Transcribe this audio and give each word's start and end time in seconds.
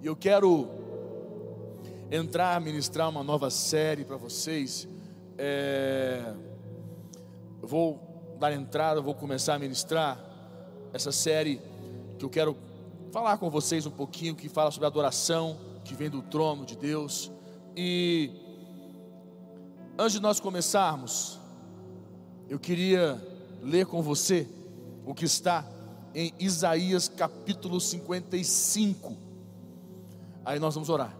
E 0.00 0.06
eu 0.06 0.14
quero 0.14 0.68
entrar, 2.08 2.60
ministrar 2.60 3.08
uma 3.08 3.24
nova 3.24 3.50
série 3.50 4.04
para 4.04 4.16
vocês. 4.16 4.86
É, 5.36 6.32
eu 7.60 7.66
vou 7.66 8.36
dar 8.38 8.52
entrada, 8.52 9.00
vou 9.00 9.14
começar 9.14 9.54
a 9.54 9.58
ministrar 9.58 10.24
essa 10.92 11.10
série 11.10 11.60
que 12.16 12.24
eu 12.24 12.30
quero 12.30 12.56
falar 13.10 13.38
com 13.38 13.50
vocês 13.50 13.86
um 13.86 13.90
pouquinho, 13.90 14.36
que 14.36 14.48
fala 14.48 14.70
sobre 14.70 14.86
adoração, 14.86 15.58
que 15.84 15.94
vem 15.94 16.08
do 16.08 16.22
trono 16.22 16.64
de 16.64 16.76
Deus. 16.76 17.32
E 17.76 18.30
antes 19.98 20.12
de 20.12 20.20
nós 20.20 20.38
começarmos, 20.38 21.40
eu 22.48 22.60
queria 22.60 23.20
ler 23.60 23.84
com 23.86 24.00
você 24.00 24.46
o 25.04 25.12
que 25.12 25.24
está 25.24 25.66
em 26.14 26.32
Isaías 26.38 27.08
capítulo 27.08 27.80
55. 27.80 29.27
Aí 30.48 30.58
nós 30.58 30.72
vamos 30.72 30.88
orar. 30.88 31.14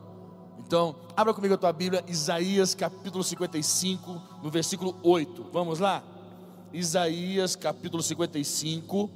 Então, 0.59 0.97
abra 1.15 1.35
comigo 1.35 1.53
a 1.53 1.59
tua 1.59 1.71
Bíblia, 1.71 2.03
Isaías 2.09 2.75
capítulo 2.75 3.23
55, 3.23 4.23
no 4.43 4.51
versículo 4.51 4.99
8. 5.03 5.49
Vamos 5.53 5.81
lá? 5.81 6.03
Isaías 6.73 7.55
capítulo 7.55 8.03
55, 8.03 9.11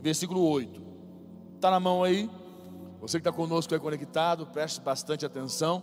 versículo 0.00 0.40
8. 0.48 0.80
Está 1.56 1.68
na 1.68 1.80
mão 1.80 2.04
aí? 2.04 2.30
Você 3.00 3.18
que 3.18 3.28
está 3.28 3.32
conosco 3.32 3.74
é 3.74 3.78
conectado, 3.80 4.46
preste 4.46 4.80
bastante 4.80 5.26
atenção. 5.26 5.82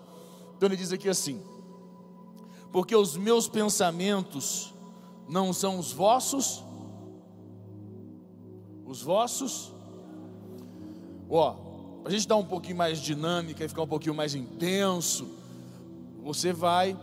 Então 0.55 0.69
ele 0.69 0.77
diz 0.77 0.93
aqui 0.93 1.09
assim: 1.09 1.43
Porque 2.71 2.95
os 2.95 3.17
meus 3.17 3.49
pensamentos 3.49 4.73
não 5.27 5.51
são 5.51 5.77
os 5.77 5.91
vossos, 5.91 6.63
os 8.85 9.01
vossos, 9.01 9.73
ó, 11.29 11.72
a 12.05 12.09
gente 12.09 12.27
dar 12.27 12.35
um 12.35 12.45
pouquinho 12.45 12.77
mais 12.77 12.99
dinâmica 12.99 13.63
e 13.63 13.67
ficar 13.67 13.83
um 13.83 13.87
pouquinho 13.87 14.13
mais 14.13 14.35
intenso, 14.35 15.27
você 16.23 16.51
vai, 16.51 16.97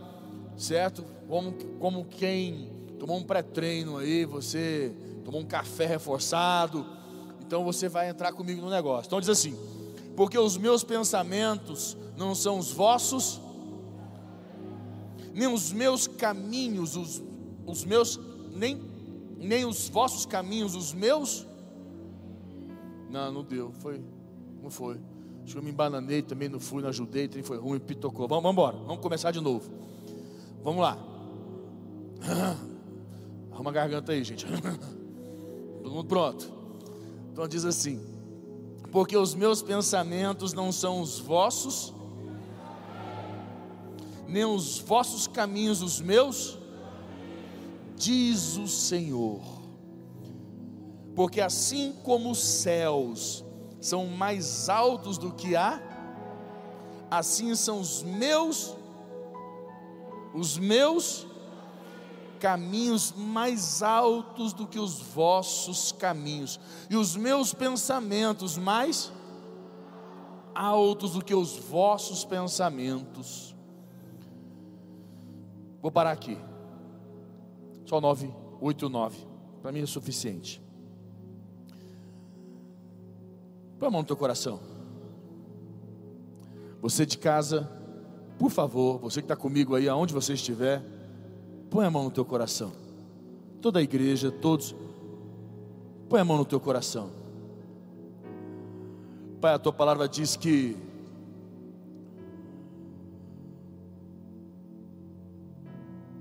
certo? 0.57 1.03
Como, 1.27 1.53
como 1.79 2.05
quem 2.05 2.69
tomou 2.99 3.17
um 3.17 3.23
pré-treino 3.23 3.97
aí, 3.97 4.25
você 4.25 4.93
tomou 5.25 5.41
um 5.41 5.45
café 5.45 5.85
reforçado, 5.85 6.85
então 7.39 7.63
você 7.63 7.89
vai 7.89 8.09
entrar 8.09 8.31
comigo 8.31 8.61
no 8.61 8.69
negócio. 8.69 9.07
Então 9.07 9.19
diz 9.19 9.29
assim: 9.29 9.57
porque 10.15 10.37
os 10.37 10.57
meus 10.57 10.83
pensamentos 10.83 11.97
não 12.17 12.35
são 12.35 12.59
os 12.59 12.71
vossos, 12.71 13.41
nem 15.33 15.47
os 15.47 15.71
meus 15.71 16.07
caminhos, 16.07 16.95
os, 16.95 17.23
os 17.65 17.83
meus, 17.85 18.19
nem, 18.53 18.79
nem 19.37 19.65
os 19.65 19.89
vossos 19.89 20.25
caminhos, 20.25 20.75
os 20.75 20.93
meus. 20.93 21.47
Não, 23.09 23.31
não 23.31 23.43
deu, 23.43 23.71
foi, 23.79 24.01
não 24.61 24.69
foi. 24.69 24.99
Acho 25.43 25.53
que 25.53 25.57
eu 25.57 25.63
me 25.63 25.71
embananei 25.71 26.21
também, 26.21 26.47
não 26.47 26.59
fui, 26.59 26.81
não 26.81 26.89
ajudei, 26.89 27.27
também 27.27 27.43
foi 27.43 27.57
ruim, 27.57 27.79
pitocou. 27.79 28.27
Vamos, 28.27 28.43
vamos 28.43 28.53
embora, 28.53 28.77
vamos 28.77 29.01
começar 29.01 29.31
de 29.31 29.41
novo. 29.41 29.69
Vamos 30.63 30.81
lá. 30.81 30.97
Arruma 33.51 33.71
a 33.71 33.73
garganta 33.73 34.11
aí, 34.11 34.23
gente. 34.23 34.45
Todo 35.81 35.91
mundo 35.91 36.07
pronto. 36.07 36.51
Então 37.31 37.47
diz 37.47 37.65
assim: 37.65 37.99
Porque 38.91 39.17
os 39.17 39.33
meus 39.33 39.61
pensamentos 39.61 40.53
não 40.53 40.71
são 40.71 41.01
os 41.01 41.19
vossos, 41.19 41.93
nem 44.27 44.45
os 44.45 44.79
vossos 44.79 45.27
caminhos 45.27 45.81
os 45.81 45.99
meus, 45.99 46.59
diz 47.97 48.57
o 48.57 48.67
Senhor. 48.67 49.41
Porque 51.15 51.41
assim 51.41 51.93
como 52.03 52.31
os 52.31 52.39
céus 52.39 53.43
são 53.81 54.05
mais 54.05 54.69
altos 54.69 55.17
do 55.17 55.33
que 55.33 55.55
há, 55.55 55.81
assim 57.09 57.55
são 57.55 57.81
os 57.81 58.03
meus, 58.03 58.77
os 60.33 60.57
meus 60.57 61.27
caminhos 62.39 63.11
mais 63.11 63.83
altos 63.83 64.53
do 64.53 64.65
que 64.65 64.79
os 64.79 64.99
vossos 64.99 65.91
caminhos, 65.91 66.59
e 66.89 66.95
os 66.95 67.15
meus 67.15 67.53
pensamentos 67.53 68.57
mais 68.57 69.11
altos 70.53 71.13
do 71.13 71.23
que 71.23 71.33
os 71.33 71.57
vossos 71.57 72.23
pensamentos. 72.23 73.55
Vou 75.81 75.91
parar 75.91 76.11
aqui. 76.11 76.37
Só 77.85 77.99
9, 77.99 78.31
8, 78.61 78.87
9. 78.89 79.27
Para 79.61 79.71
mim 79.71 79.81
é 79.81 79.85
suficiente. 79.85 80.61
Põe 83.81 83.87
a 83.87 83.91
mão 83.91 84.01
no 84.01 84.07
teu 84.07 84.15
coração. 84.15 84.59
Você 86.83 87.03
de 87.03 87.17
casa, 87.17 87.67
por 88.37 88.51
favor, 88.51 88.99
você 88.99 89.21
que 89.21 89.25
está 89.25 89.35
comigo 89.35 89.73
aí, 89.73 89.89
aonde 89.89 90.13
você 90.13 90.33
estiver, 90.33 90.83
põe 91.67 91.87
a 91.87 91.89
mão 91.89 92.03
no 92.03 92.11
teu 92.11 92.23
coração. 92.23 92.73
Toda 93.59 93.79
a 93.79 93.81
igreja, 93.81 94.31
todos, 94.31 94.75
põe 96.07 96.21
a 96.21 96.23
mão 96.23 96.37
no 96.37 96.45
teu 96.45 96.59
coração. 96.59 97.09
Pai, 99.41 99.55
a 99.55 99.57
tua 99.57 99.73
palavra 99.73 100.07
diz 100.07 100.35
que 100.35 100.77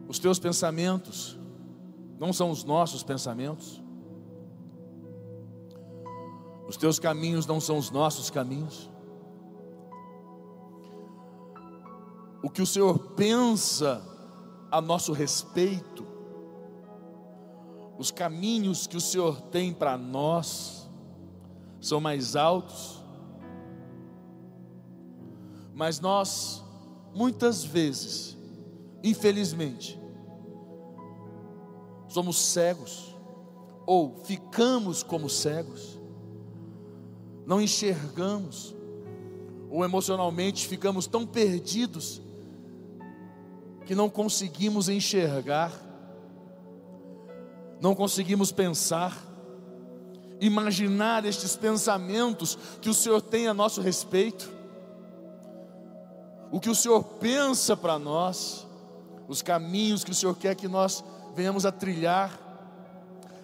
os 0.09 0.19
teus 0.19 0.39
pensamentos 0.39 1.39
não 2.19 2.33
são 2.33 2.51
os 2.51 2.65
nossos 2.65 3.03
pensamentos. 3.03 3.80
Os 6.71 6.77
teus 6.77 7.01
caminhos 7.01 7.49
não 7.49 7.61
são 7.61 7.77
os 7.79 7.91
nossos 7.91 8.31
caminhos. 8.31 8.89
O 12.41 12.49
que 12.49 12.63
o 12.63 12.67
Senhor 12.67 12.97
pensa 13.17 14.01
a 14.71 14.81
nosso 14.81 15.13
respeito, 15.13 16.07
os 17.99 18.13
caminhos 18.13 18.87
que 18.87 18.97
o 18.97 19.01
Senhor 19.01 19.41
tem 19.41 19.75
para 19.75 19.99
nós, 19.99 20.89
são 21.81 22.01
mais 22.01 22.37
altos, 22.37 23.03
mas 25.75 25.99
nós, 25.99 26.63
muitas 27.13 27.65
vezes, 27.65 28.39
infelizmente, 29.03 30.01
somos 32.07 32.39
cegos, 32.39 33.17
ou 33.85 34.15
ficamos 34.23 35.03
como 35.03 35.29
cegos, 35.29 36.00
não 37.51 37.61
enxergamos, 37.61 38.77
ou 39.69 39.85
emocionalmente 39.85 40.69
ficamos 40.69 41.09
tão 41.09 41.27
perdidos 41.27 42.23
que 43.85 43.93
não 43.93 44.09
conseguimos 44.09 44.89
enxergar, 44.89 45.73
não 47.81 47.93
conseguimos 47.93 48.53
pensar, 48.53 49.21
imaginar 50.41 51.25
estes 51.25 51.57
pensamentos 51.57 52.57
que 52.81 52.89
o 52.89 52.95
Senhor 52.95 53.21
tem 53.21 53.49
a 53.49 53.53
nosso 53.53 53.81
respeito, 53.81 54.49
o 56.53 56.61
que 56.61 56.71
o 56.71 56.75
Senhor 56.75 57.03
pensa 57.03 57.77
para 57.77 57.99
nós, 57.99 58.65
os 59.27 59.43
caminhos 59.43 60.05
que 60.05 60.13
o 60.13 60.15
Senhor 60.15 60.37
quer 60.37 60.55
que 60.55 60.69
nós 60.69 61.03
venhamos 61.35 61.67
a 61.67 61.73
trilhar, 61.73 62.31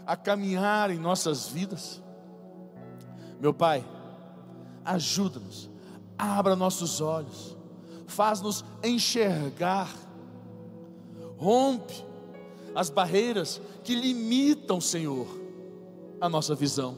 a 0.06 0.16
caminhar 0.16 0.92
em 0.92 0.96
nossas 0.96 1.48
vidas. 1.48 2.00
Meu 3.40 3.52
Pai, 3.52 3.84
ajuda-nos, 4.86 5.68
abra 6.16 6.54
nossos 6.56 7.00
olhos, 7.00 7.56
faz-nos 8.06 8.64
enxergar, 8.82 9.92
rompe 11.36 12.04
as 12.74 12.88
barreiras 12.88 13.60
que 13.82 13.94
limitam, 13.94 14.80
Senhor, 14.80 15.26
a 16.20 16.28
nossa 16.28 16.54
visão. 16.54 16.96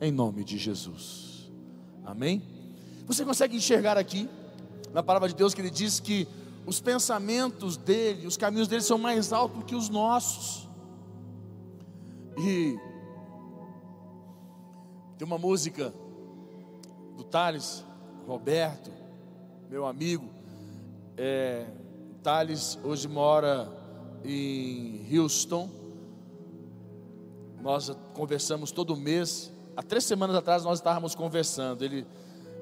Em 0.00 0.10
nome 0.10 0.42
de 0.44 0.58
Jesus. 0.58 1.50
Amém? 2.04 2.42
Você 3.06 3.24
consegue 3.24 3.56
enxergar 3.56 3.96
aqui, 3.96 4.28
na 4.92 5.02
palavra 5.02 5.28
de 5.28 5.34
Deus, 5.34 5.54
que 5.54 5.60
ele 5.60 5.70
diz 5.70 6.00
que 6.00 6.26
os 6.64 6.80
pensamentos 6.80 7.76
dele, 7.76 8.26
os 8.26 8.36
caminhos 8.36 8.68
dele 8.68 8.82
são 8.82 8.98
mais 8.98 9.32
altos 9.32 9.62
que 9.64 9.74
os 9.74 9.88
nossos. 9.88 10.68
E 12.38 12.78
tem 15.18 15.26
uma 15.26 15.38
música 15.38 15.94
do 17.16 17.24
Thales 17.24 17.82
Roberto, 18.26 18.90
meu 19.70 19.86
amigo. 19.86 20.28
É, 21.16 21.66
Thales 22.22 22.78
hoje 22.84 23.08
mora 23.08 23.66
em 24.22 25.06
Houston. 25.10 25.70
Nós 27.62 27.90
conversamos 28.12 28.70
todo 28.70 28.94
mês. 28.94 29.50
Há 29.74 29.82
três 29.82 30.04
semanas 30.04 30.36
atrás 30.36 30.64
nós 30.64 30.80
estávamos 30.80 31.14
conversando. 31.14 31.82
Ele, 31.82 32.06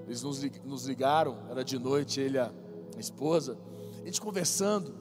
eles 0.07 0.23
nos 0.23 0.87
ligaram, 0.87 1.37
era 1.51 1.65
de 1.65 1.77
noite, 1.77 2.21
ele 2.21 2.37
e 2.37 2.41
a 2.41 2.53
esposa. 2.99 3.59
A 4.01 4.07
gente 4.07 4.21
conversando. 4.21 4.95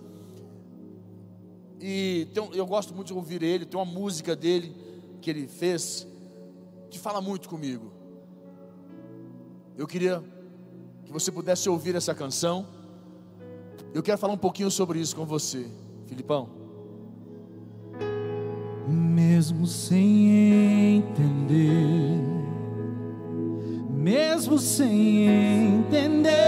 E 1.80 2.28
tem, 2.34 2.50
eu 2.56 2.66
gosto 2.66 2.96
muito 2.96 3.08
de 3.08 3.14
ouvir 3.14 3.44
ele. 3.44 3.64
Tem 3.64 3.80
uma 3.80 3.86
música 3.86 4.36
dele 4.36 4.76
que 5.22 5.30
ele 5.30 5.48
fez 5.48 6.08
que 6.94 7.00
fala 7.00 7.20
muito 7.20 7.50
comigo. 7.50 7.92
eu 9.76 9.88
queria 9.88 10.24
que 11.04 11.12
você 11.12 11.32
pudesse 11.32 11.68
ouvir 11.68 11.96
essa 11.96 12.14
canção. 12.14 12.68
Eu 13.92 14.04
quero 14.04 14.20
falar 14.20 14.34
um 14.34 14.38
pouquinho 14.38 14.70
sobre 14.70 15.00
isso 15.00 15.16
com 15.16 15.26
você, 15.26 15.66
Filipão. 16.06 16.48
Mesmo 18.88 19.66
sem 19.66 20.98
entender, 20.98 22.22
mesmo 23.90 24.60
sem 24.60 25.28
entender, 25.28 26.43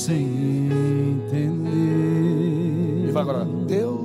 sem 0.00 0.70
entender. 1.18 1.68
E 3.08 3.10
vai 3.12 3.22
agora, 3.22 3.44
Deus, 3.44 4.00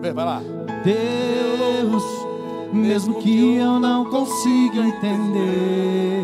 vai 0.00 0.24
lá. 0.24 0.40
Deus, 0.84 2.04
mesmo 2.72 3.16
que 3.16 3.56
eu 3.56 3.80
não 3.80 4.04
consiga 4.04 4.86
entender, 4.86 6.22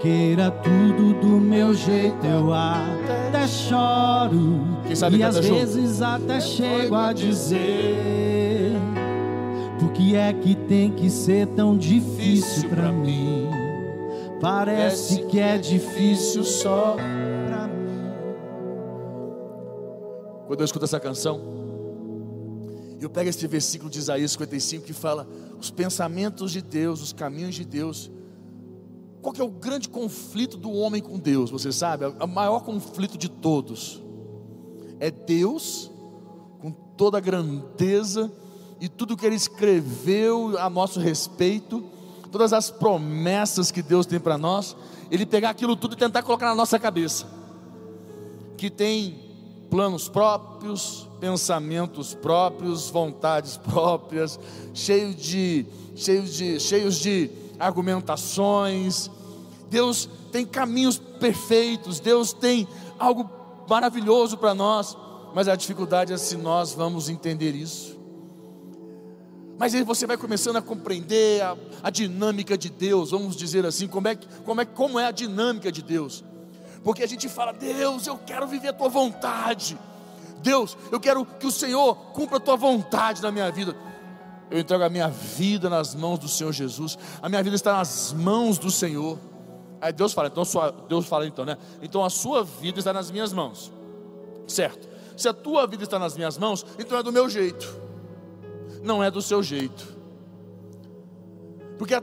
queira 0.00 0.50
tudo 0.50 1.14
do 1.20 1.40
meu 1.40 1.72
jeito, 1.72 2.26
eu 2.26 2.52
até 2.52 3.46
choro. 3.48 4.60
e 5.10 5.22
às 5.22 5.38
vezes 5.38 6.02
até 6.02 6.38
chego 6.38 6.94
a 6.94 7.14
dizer: 7.14 8.76
Por 9.80 9.90
que 9.92 10.14
é 10.14 10.34
que 10.34 10.54
tem 10.54 10.90
que 10.90 11.08
ser 11.08 11.46
tão 11.46 11.78
difícil 11.78 12.68
para 12.68 12.92
mim? 12.92 13.48
Parece 14.38 15.22
que 15.22 15.40
é 15.40 15.58
difícil 15.58 16.44
só 16.44 16.96
quando 20.48 20.60
eu 20.60 20.64
escuto 20.64 20.86
essa 20.86 20.98
canção, 20.98 21.42
eu 22.98 23.10
pego 23.10 23.28
esse 23.28 23.46
versículo 23.46 23.90
de 23.90 23.98
Isaías 23.98 24.32
55 24.32 24.86
que 24.86 24.94
fala 24.94 25.28
os 25.60 25.70
pensamentos 25.70 26.50
de 26.50 26.62
Deus, 26.62 27.02
os 27.02 27.12
caminhos 27.12 27.54
de 27.54 27.66
Deus. 27.66 28.10
Qual 29.20 29.34
que 29.34 29.42
é 29.42 29.44
o 29.44 29.50
grande 29.50 29.90
conflito 29.90 30.56
do 30.56 30.72
homem 30.72 31.02
com 31.02 31.18
Deus? 31.18 31.50
Você 31.50 31.70
sabe? 31.70 32.06
O 32.06 32.26
maior 32.26 32.60
conflito 32.60 33.18
de 33.18 33.28
todos 33.28 34.02
é 34.98 35.10
Deus 35.10 35.90
com 36.60 36.70
toda 36.70 37.18
a 37.18 37.20
grandeza 37.20 38.32
e 38.80 38.88
tudo 38.88 39.18
que 39.18 39.26
Ele 39.26 39.36
escreveu 39.36 40.56
a 40.58 40.70
nosso 40.70 40.98
respeito, 40.98 41.84
todas 42.32 42.54
as 42.54 42.70
promessas 42.70 43.70
que 43.70 43.82
Deus 43.82 44.06
tem 44.06 44.18
para 44.18 44.38
nós, 44.38 44.74
Ele 45.10 45.26
pegar 45.26 45.50
aquilo 45.50 45.76
tudo 45.76 45.92
e 45.92 45.98
tentar 45.98 46.22
colocar 46.22 46.46
na 46.46 46.54
nossa 46.54 46.78
cabeça, 46.78 47.26
que 48.56 48.70
tem 48.70 49.27
planos 49.70 50.08
próprios, 50.08 51.08
pensamentos 51.20 52.14
próprios, 52.14 52.90
vontades 52.90 53.56
próprias, 53.56 54.38
cheios 54.72 55.16
de, 55.16 55.66
cheios 55.94 56.34
de, 56.34 56.60
cheios 56.60 56.96
de 56.98 57.30
argumentações. 57.58 59.10
Deus 59.70 60.08
tem 60.32 60.46
caminhos 60.46 60.98
perfeitos, 60.98 62.00
Deus 62.00 62.32
tem 62.32 62.66
algo 62.98 63.30
maravilhoso 63.68 64.36
para 64.38 64.54
nós, 64.54 64.96
mas 65.34 65.48
a 65.48 65.56
dificuldade 65.56 66.12
é 66.12 66.16
se 66.16 66.36
nós 66.36 66.72
vamos 66.72 67.08
entender 67.08 67.54
isso. 67.54 67.98
Mas 69.58 69.74
aí 69.74 69.82
você 69.82 70.06
vai 70.06 70.16
começando 70.16 70.56
a 70.56 70.62
compreender 70.62 71.42
a, 71.42 71.56
a 71.82 71.90
dinâmica 71.90 72.56
de 72.56 72.70
Deus, 72.70 73.10
vamos 73.10 73.36
dizer 73.36 73.66
assim, 73.66 73.88
como 73.88 74.06
é, 74.06 74.14
como, 74.44 74.60
é, 74.60 74.64
como 74.64 74.98
é 74.98 75.06
a 75.06 75.10
dinâmica 75.10 75.70
de 75.70 75.82
Deus 75.82 76.24
porque 76.82 77.02
a 77.02 77.06
gente 77.06 77.28
fala: 77.28 77.52
Deus, 77.52 78.06
eu 78.06 78.18
quero 78.18 78.46
viver 78.46 78.68
a 78.68 78.72
tua 78.72 78.88
vontade. 78.88 79.78
Deus, 80.40 80.76
eu 80.92 81.00
quero 81.00 81.24
que 81.24 81.46
o 81.46 81.52
Senhor 81.52 81.94
cumpra 82.12 82.36
a 82.36 82.40
tua 82.40 82.56
vontade 82.56 83.22
na 83.22 83.30
minha 83.30 83.50
vida. 83.50 83.76
Eu 84.50 84.58
entrego 84.58 84.84
a 84.84 84.88
minha 84.88 85.08
vida 85.08 85.68
nas 85.68 85.94
mãos 85.94 86.18
do 86.18 86.28
Senhor 86.28 86.52
Jesus. 86.52 86.96
A 87.20 87.28
minha 87.28 87.42
vida 87.42 87.56
está 87.56 87.74
nas 87.74 88.12
mãos 88.12 88.58
do 88.58 88.70
Senhor. 88.70 89.18
Aí 89.80 89.92
Deus 89.92 90.12
fala, 90.12 90.28
então 90.28 90.44
sua, 90.44 90.70
Deus 90.88 91.06
fala 91.06 91.26
então, 91.26 91.44
né? 91.44 91.56
Então 91.82 92.04
a 92.04 92.10
sua 92.10 92.42
vida 92.42 92.78
está 92.78 92.92
nas 92.92 93.10
minhas 93.10 93.32
mãos. 93.32 93.70
Certo? 94.46 94.88
Se 95.16 95.28
a 95.28 95.34
tua 95.34 95.66
vida 95.66 95.84
está 95.84 95.98
nas 95.98 96.16
minhas 96.16 96.38
mãos, 96.38 96.64
então 96.78 96.98
é 96.98 97.02
do 97.02 97.12
meu 97.12 97.28
jeito. 97.28 97.76
Não 98.82 99.02
é 99.02 99.10
do 99.10 99.20
seu 99.20 99.42
jeito. 99.42 99.96
Porque 101.76 101.94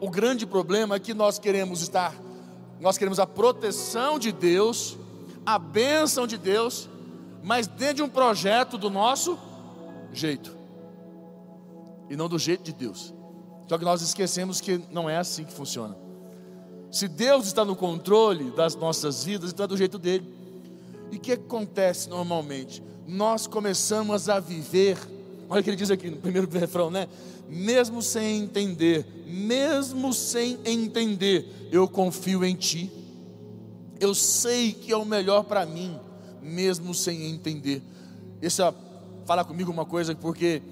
o 0.00 0.10
grande 0.10 0.46
problema 0.46 0.96
é 0.96 0.98
que 0.98 1.12
nós 1.12 1.38
queremos 1.38 1.82
estar 1.82 2.14
nós 2.80 2.96
queremos 2.96 3.20
a 3.20 3.26
proteção 3.26 4.18
de 4.18 4.32
Deus, 4.32 4.96
a 5.44 5.58
bênção 5.58 6.26
de 6.26 6.38
Deus, 6.38 6.88
mas 7.42 7.66
dentro 7.66 7.96
de 7.96 8.02
um 8.02 8.08
projeto 8.08 8.78
do 8.78 8.90
nosso 8.90 9.38
jeito, 10.12 10.56
e 12.08 12.16
não 12.16 12.28
do 12.28 12.38
jeito 12.38 12.64
de 12.64 12.72
Deus. 12.72 13.14
Só 13.68 13.78
que 13.78 13.84
nós 13.84 14.02
esquecemos 14.02 14.60
que 14.60 14.82
não 14.90 15.08
é 15.08 15.16
assim 15.16 15.44
que 15.44 15.52
funciona. 15.52 15.96
Se 16.90 17.06
Deus 17.06 17.46
está 17.46 17.64
no 17.64 17.76
controle 17.76 18.50
das 18.50 18.74
nossas 18.74 19.22
vidas, 19.22 19.52
então 19.52 19.64
é 19.64 19.68
do 19.68 19.76
jeito 19.76 19.96
dele. 19.96 20.28
E 21.12 21.16
o 21.16 21.20
que 21.20 21.32
acontece 21.32 22.08
normalmente? 22.08 22.82
Nós 23.06 23.46
começamos 23.46 24.28
a 24.28 24.40
viver, 24.40 24.98
olha 25.50 25.60
o 25.60 25.64
que 25.64 25.70
ele 25.70 25.76
diz 25.76 25.90
aqui 25.90 26.08
no 26.08 26.16
primeiro 26.16 26.48
refrão, 26.56 26.90
né? 26.90 27.08
Mesmo 27.48 28.00
sem 28.00 28.42
entender, 28.42 29.04
mesmo 29.26 30.14
sem 30.14 30.58
entender, 30.64 31.68
eu 31.72 31.88
confio 31.88 32.44
em 32.44 32.54
Ti. 32.54 32.90
Eu 33.98 34.14
sei 34.14 34.72
que 34.72 34.92
é 34.92 34.96
o 34.96 35.04
melhor 35.04 35.42
para 35.42 35.66
mim, 35.66 35.98
mesmo 36.40 36.94
sem 36.94 37.28
entender. 37.28 37.82
Deixa 38.40 38.72
falar 39.26 39.44
comigo 39.44 39.70
uma 39.70 39.84
coisa, 39.84 40.14
porque 40.14 40.62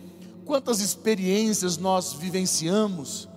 quantas 0.45 0.81
experiências 0.81 1.77
nós 1.77 2.13
vivenciamos, 2.13 3.29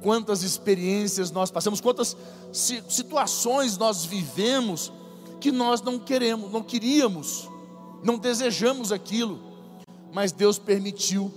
quantas 0.00 0.42
experiências 0.42 1.30
nós 1.30 1.50
passamos, 1.50 1.80
quantas 1.80 2.16
situações 2.52 3.76
nós 3.76 4.04
vivemos 4.04 4.92
que 5.40 5.50
nós 5.50 5.82
não 5.82 5.98
queremos, 5.98 6.50
não 6.50 6.62
queríamos, 6.62 7.50
não 8.02 8.16
desejamos 8.16 8.92
aquilo, 8.92 9.53
mas 10.14 10.32
Deus 10.32 10.58
permitiu 10.58 11.30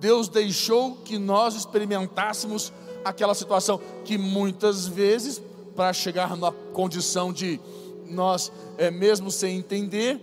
Deus 0.00 0.28
deixou 0.28 0.96
que 0.96 1.18
nós 1.18 1.54
experimentássemos 1.54 2.72
aquela 3.04 3.34
situação 3.34 3.78
que 4.04 4.16
muitas 4.16 4.86
vezes, 4.86 5.40
para 5.76 5.92
chegar 5.92 6.36
na 6.36 6.50
condição 6.50 7.32
de 7.32 7.60
nós, 8.08 8.50
é, 8.78 8.90
mesmo 8.90 9.30
sem 9.30 9.58
entender, 9.58 10.18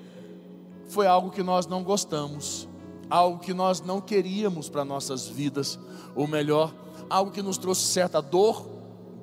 foi 0.88 1.06
algo 1.06 1.30
que 1.30 1.44
nós 1.44 1.68
não 1.68 1.84
gostamos, 1.84 2.68
algo 3.08 3.40
que 3.40 3.54
nós 3.54 3.80
não 3.80 4.02
queríamos 4.02 4.68
para 4.68 4.84
nossas 4.84 5.28
vidas, 5.28 5.80
ou 6.16 6.28
melhor, 6.28 6.74
algo 7.08 7.32
que 7.32 7.44
nos 7.44 7.58
trouxe 7.58 7.86
certa 7.86 8.20
dor, 8.20 8.68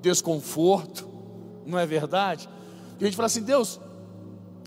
desconforto, 0.00 1.08
não 1.66 1.78
é 1.78 1.84
verdade? 1.84 2.48
E 3.00 3.04
a 3.04 3.06
gente 3.06 3.16
fala 3.16 3.26
assim, 3.26 3.42
Deus, 3.42 3.80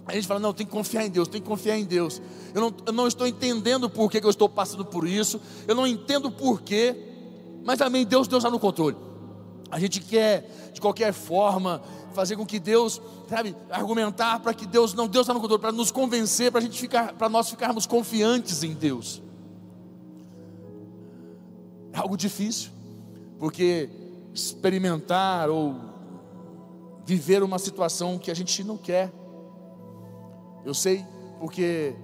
a 0.08 0.14
gente 0.14 0.28
fala, 0.28 0.40
não, 0.40 0.54
tem 0.54 0.66
que 0.66 0.72
confiar 0.72 1.06
em 1.06 1.10
Deus, 1.10 1.28
tem 1.28 1.42
que 1.42 1.48
confiar 1.48 1.78
em 1.78 1.84
Deus. 1.84 2.22
Eu 2.54 2.62
não, 2.62 2.74
eu 2.86 2.94
não 2.94 3.08
estou 3.08 3.28
entendendo 3.28 3.90
por 3.90 4.10
que, 4.10 4.22
que 4.22 4.26
eu 4.26 4.32
estou 4.32 4.48
passando 4.48 4.86
por 4.86 5.08
isso, 5.08 5.40
eu 5.68 5.76
não 5.76 5.86
entendo 5.86 6.32
por 6.32 6.62
quê, 6.62 6.96
mas 7.64 7.78
também 7.78 8.06
Deus, 8.06 8.28
Deus 8.28 8.42
está 8.42 8.50
no 8.50 8.60
controle. 8.60 8.96
A 9.70 9.78
gente 9.80 10.00
quer, 10.00 10.72
de 10.74 10.80
qualquer 10.80 11.12
forma, 11.12 11.82
fazer 12.14 12.38
com 12.38 12.46
que 12.46 12.58
Deus, 12.58 13.02
sabe, 13.28 13.54
argumentar 13.70 14.40
para 14.40 14.54
que 14.54 14.66
Deus, 14.66 14.94
não, 14.94 15.08
Deus 15.08 15.24
está 15.24 15.34
no 15.34 15.42
controle, 15.42 15.62
para 15.62 15.74
nos 15.74 15.92
convencer, 15.92 16.52
para 16.52 16.60
a 16.60 16.64
gente 16.64 16.80
ficar, 16.80 17.14
para 17.14 17.28
nós 17.28 17.50
ficarmos 17.50 17.86
confiantes 17.86 18.64
em 18.64 18.74
Deus. 18.74 19.22
É 21.92 21.98
algo 21.98 22.16
difícil, 22.16 22.72
porque 23.38 23.90
experimentar 24.34 25.50
ou 25.50 25.76
viver 27.06 27.44
uma 27.44 27.60
situação 27.60 28.18
que 28.18 28.32
a 28.32 28.34
gente 28.34 28.64
não 28.64 28.78
quer, 28.78 29.12
eu 30.68 30.74
sei 30.74 31.06
porque 31.40 31.96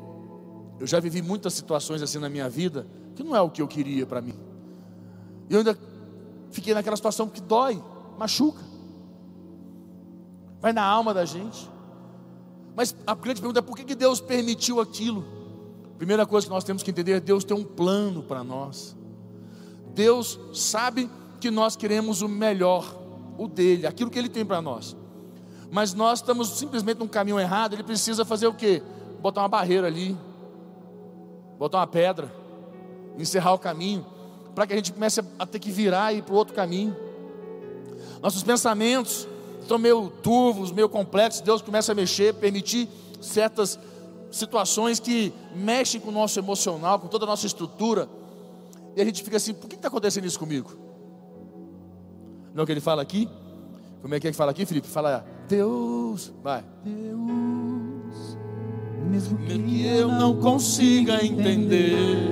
eu 0.80 0.88
já 0.88 0.98
vivi 0.98 1.22
muitas 1.22 1.54
situações 1.54 2.02
assim 2.02 2.18
na 2.18 2.30
minha 2.30 2.50
vida 2.50 2.88
que 3.14 3.22
não 3.22 3.36
é 3.36 3.42
o 3.42 3.50
que 3.50 3.62
eu 3.62 3.68
queria 3.68 4.06
para 4.06 4.22
mim. 4.22 4.34
E 5.50 5.54
eu 5.54 5.60
ainda 5.60 5.78
fiquei 6.50 6.74
naquela 6.74 6.96
situação 6.96 7.28
que 7.28 7.42
dói, 7.42 7.84
machuca. 8.18 8.62
Vai 10.62 10.72
na 10.72 10.82
alma 10.82 11.14
da 11.14 11.26
gente. 11.26 11.70
Mas 12.74 12.96
a 13.06 13.14
grande 13.14 13.42
pergunta 13.42 13.60
é 13.60 13.62
por 13.62 13.76
que 13.76 13.94
Deus 13.94 14.22
permitiu 14.22 14.80
aquilo? 14.80 15.26
Primeira 15.98 16.26
coisa 16.26 16.48
que 16.48 16.54
nós 16.54 16.64
temos 16.64 16.82
que 16.82 16.90
entender 16.90 17.12
é 17.12 17.20
Deus 17.20 17.44
tem 17.44 17.56
um 17.56 17.66
plano 17.66 18.24
para 18.24 18.46
nós. 18.46 18.96
Deus 19.94 20.40
sabe 20.54 21.10
que 21.42 21.52
nós 21.52 21.76
queremos 21.76 22.22
o 22.22 22.30
melhor, 22.30 22.98
o 23.38 23.46
dele, 23.46 23.86
aquilo 23.86 24.10
que 24.10 24.18
ele 24.18 24.30
tem 24.30 24.46
para 24.46 24.62
nós 24.62 24.96
mas 25.74 25.92
nós 25.96 26.20
estamos 26.20 26.50
simplesmente 26.50 27.00
num 27.00 27.08
caminho 27.08 27.40
errado, 27.40 27.74
ele 27.74 27.82
precisa 27.82 28.24
fazer 28.24 28.46
o 28.46 28.54
quê? 28.54 28.84
Botar 29.20 29.42
uma 29.42 29.50
barreira 29.50 29.88
ali, 29.88 30.16
botar 31.58 31.80
uma 31.80 31.88
pedra, 31.88 32.32
encerrar 33.18 33.54
o 33.54 33.58
caminho, 33.58 34.06
para 34.54 34.68
que 34.68 34.74
a 34.74 34.76
gente 34.76 34.94
comece 34.94 35.22
a 35.40 35.48
ter 35.48 35.58
que 35.58 35.72
virar 35.72 36.14
e 36.14 36.20
ir 36.20 36.22
para 36.22 36.36
o 36.36 36.38
outro 36.38 36.54
caminho. 36.54 36.96
Nossos 38.22 38.44
pensamentos 38.44 39.28
estão 39.62 39.80
meio 39.80 40.12
turvos, 40.22 40.72
meio 40.72 40.88
complexos. 40.88 41.42
Deus 41.42 41.60
começa 41.60 41.92
a 41.92 41.96
mexer, 41.96 42.36
permitir 42.36 42.88
certas 43.20 43.80
situações 44.30 45.00
que 45.00 45.34
mexem 45.56 46.00
com 46.00 46.10
o 46.10 46.14
nosso 46.14 46.38
emocional, 46.38 47.00
com 47.00 47.08
toda 47.08 47.26
a 47.26 47.28
nossa 47.28 47.48
estrutura. 47.48 48.08
E 48.96 49.02
a 49.02 49.06
gente 49.06 49.24
fica 49.24 49.38
assim: 49.38 49.56
por 49.56 49.68
que 49.68 49.74
está 49.74 49.88
acontecendo 49.88 50.26
isso 50.26 50.38
comigo? 50.38 50.72
Não 52.54 52.62
é 52.62 52.64
o 52.64 52.66
que 52.68 52.72
ele 52.72 52.80
fala 52.80 53.02
aqui? 53.02 53.28
Como 54.04 54.14
é 54.14 54.20
que 54.20 54.28
é 54.28 54.32
que 54.32 54.38
fala 54.38 54.52
aqui, 54.52 54.68
Felipe? 54.68 54.88
Fala, 54.88 55.26
Deus, 55.48 56.34
vai. 56.44 56.64
Deus, 56.84 58.38
mesmo 59.10 59.38
que, 59.40 59.60
que 59.60 59.86
eu 59.86 60.08
não 60.08 60.38
consiga 60.38 61.24
entender 61.24 62.32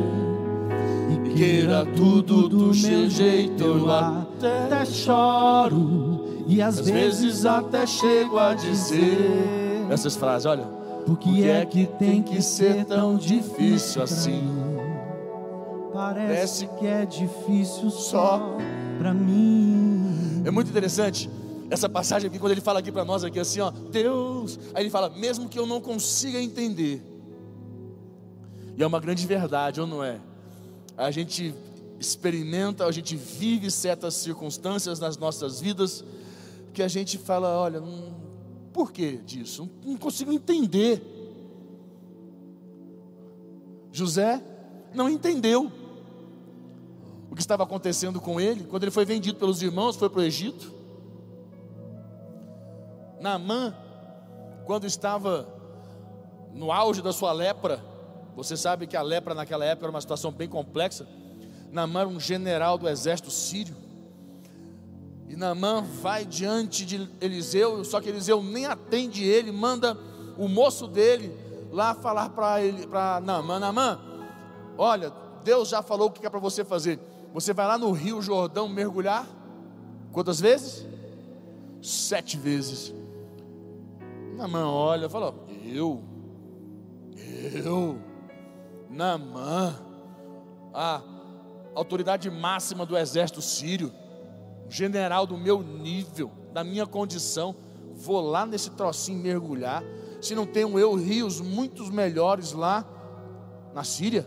e 1.09 1.33
queira 1.35 1.85
tudo 1.85 2.47
do 2.47 2.73
seu 2.73 3.09
jeito, 3.09 3.63
eu 3.63 3.91
até 3.91 4.21
até 4.65 4.85
choro 4.85 6.43
e 6.47 6.61
às, 6.61 6.79
às 6.79 6.89
vezes 6.89 7.45
até 7.45 7.85
chego 7.85 8.37
a 8.39 8.53
dizer 8.53 9.17
essas 9.89 10.15
frases, 10.15 10.45
olha. 10.45 10.81
Por 11.05 11.17
que 11.17 11.49
é 11.49 11.65
que 11.65 11.87
tem 11.87 12.21
que 12.21 12.43
ser 12.43 12.85
tão 12.85 13.15
difícil 13.17 14.03
assim? 14.03 14.43
Parece 15.91 16.67
que 16.79 16.85
é 16.85 17.07
difícil 17.07 17.89
só 17.89 18.55
pra 18.99 19.11
mim. 19.11 20.43
É 20.45 20.51
muito 20.51 20.69
interessante 20.69 21.27
essa 21.71 21.87
passagem 21.87 22.27
aqui, 22.27 22.37
quando 22.37 22.51
ele 22.51 22.59
fala 22.59 22.79
aqui 22.79 22.91
para 22.91 23.05
nós 23.05 23.23
aqui 23.23 23.39
assim, 23.39 23.61
ó, 23.61 23.71
Deus, 23.71 24.59
aí 24.73 24.83
ele 24.83 24.89
fala, 24.89 25.09
mesmo 25.09 25.47
que 25.47 25.57
eu 25.57 25.65
não 25.65 25.79
consiga 25.79 26.37
entender. 26.37 27.01
E 28.75 28.83
é 28.83 28.85
uma 28.85 28.99
grande 28.99 29.25
verdade, 29.25 29.79
ou 29.79 29.87
não 29.87 30.03
é? 30.03 30.19
A 30.97 31.09
gente 31.11 31.55
experimenta, 31.97 32.85
a 32.85 32.91
gente 32.91 33.15
vive 33.15 33.71
certas 33.71 34.15
circunstâncias 34.15 34.99
nas 34.99 35.17
nossas 35.17 35.61
vidas 35.61 36.03
que 36.73 36.83
a 36.83 36.89
gente 36.89 37.17
fala, 37.17 37.57
olha, 37.57 37.81
por 38.73 38.91
que 38.91 39.15
disso? 39.19 39.69
Não, 39.81 39.93
não 39.93 39.97
consigo 39.97 40.33
entender. 40.33 41.01
José 43.93 44.43
não 44.93 45.09
entendeu 45.09 45.71
o 47.29 47.35
que 47.35 47.41
estava 47.41 47.63
acontecendo 47.63 48.19
com 48.19 48.41
ele 48.41 48.65
quando 48.65 48.83
ele 48.83 48.91
foi 48.91 49.05
vendido 49.05 49.37
pelos 49.37 49.61
irmãos, 49.61 49.95
foi 49.95 50.09
para 50.09 50.19
o 50.19 50.23
Egito. 50.23 50.80
Naamã, 53.21 53.75
quando 54.65 54.87
estava 54.87 55.47
no 56.51 56.71
auge 56.71 57.03
da 57.03 57.13
sua 57.13 57.31
lepra, 57.31 57.79
você 58.35 58.57
sabe 58.57 58.87
que 58.87 58.97
a 58.97 59.01
lepra 59.03 59.35
naquela 59.35 59.63
época 59.63 59.85
era 59.85 59.91
uma 59.91 60.01
situação 60.01 60.31
bem 60.31 60.49
complexa. 60.49 61.07
Naamã 61.71 61.99
era 62.01 62.09
um 62.09 62.19
general 62.19 62.79
do 62.79 62.89
exército 62.89 63.29
sírio. 63.29 63.75
E 65.29 65.35
Naamã 65.35 65.83
vai 66.01 66.25
diante 66.25 66.83
de 66.83 67.07
Eliseu, 67.21 67.85
só 67.85 68.01
que 68.01 68.09
Eliseu 68.09 68.41
nem 68.41 68.65
atende 68.65 69.23
ele, 69.23 69.51
manda 69.51 69.95
o 70.35 70.47
moço 70.47 70.87
dele 70.87 71.31
lá 71.71 71.93
falar 71.93 72.29
para 72.29 72.61
ele, 72.61 72.87
para 72.87 73.21
Naamã, 73.21 73.59
Naamã, 73.59 73.99
olha, 74.77 75.13
Deus 75.43 75.69
já 75.69 75.83
falou 75.83 76.07
o 76.07 76.11
que 76.11 76.25
é 76.25 76.29
para 76.29 76.39
você 76.39 76.65
fazer. 76.65 76.99
Você 77.33 77.53
vai 77.53 77.67
lá 77.67 77.77
no 77.77 77.91
Rio 77.91 78.19
Jordão 78.19 78.67
mergulhar? 78.67 79.27
Quantas 80.11 80.39
vezes? 80.39 80.85
Sete 81.81 82.35
vezes. 82.35 82.93
Namã 84.41 84.65
olha 84.65 85.05
e 85.05 85.09
fala: 85.09 85.35
Eu, 85.63 86.01
eu, 87.63 87.99
Namã, 88.89 89.75
a 90.73 90.99
autoridade 91.75 92.27
máxima 92.31 92.83
do 92.83 92.97
exército 92.97 93.39
sírio, 93.39 93.93
general 94.67 95.27
do 95.27 95.37
meu 95.37 95.61
nível, 95.61 96.31
da 96.51 96.63
minha 96.63 96.87
condição, 96.87 97.55
vou 97.93 98.19
lá 98.19 98.43
nesse 98.43 98.71
trocinho 98.71 99.21
mergulhar. 99.21 99.83
Se 100.19 100.33
não 100.33 100.47
tenho 100.47 100.79
eu 100.79 100.95
rios 100.95 101.39
muitos 101.39 101.91
melhores 101.91 102.51
lá 102.51 102.83
na 103.75 103.83
Síria? 103.83 104.25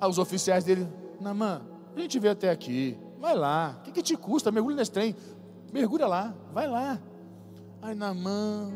Aí 0.00 0.08
os 0.08 0.18
oficiais 0.18 0.64
dele, 0.64 0.88
Namã, 1.20 1.60
a 1.94 2.00
gente 2.00 2.18
veio 2.18 2.32
até 2.32 2.50
aqui, 2.50 2.98
vai 3.18 3.34
lá, 3.34 3.76
o 3.78 3.82
que, 3.82 3.92
que 3.92 4.02
te 4.02 4.16
custa? 4.16 4.50
Mergulha 4.50 4.76
nesse 4.76 4.92
trem, 4.92 5.14
mergulha 5.70 6.06
lá, 6.06 6.34
vai 6.54 6.66
lá. 6.66 6.98
Aí 7.80 7.94
Namã, 7.94 8.72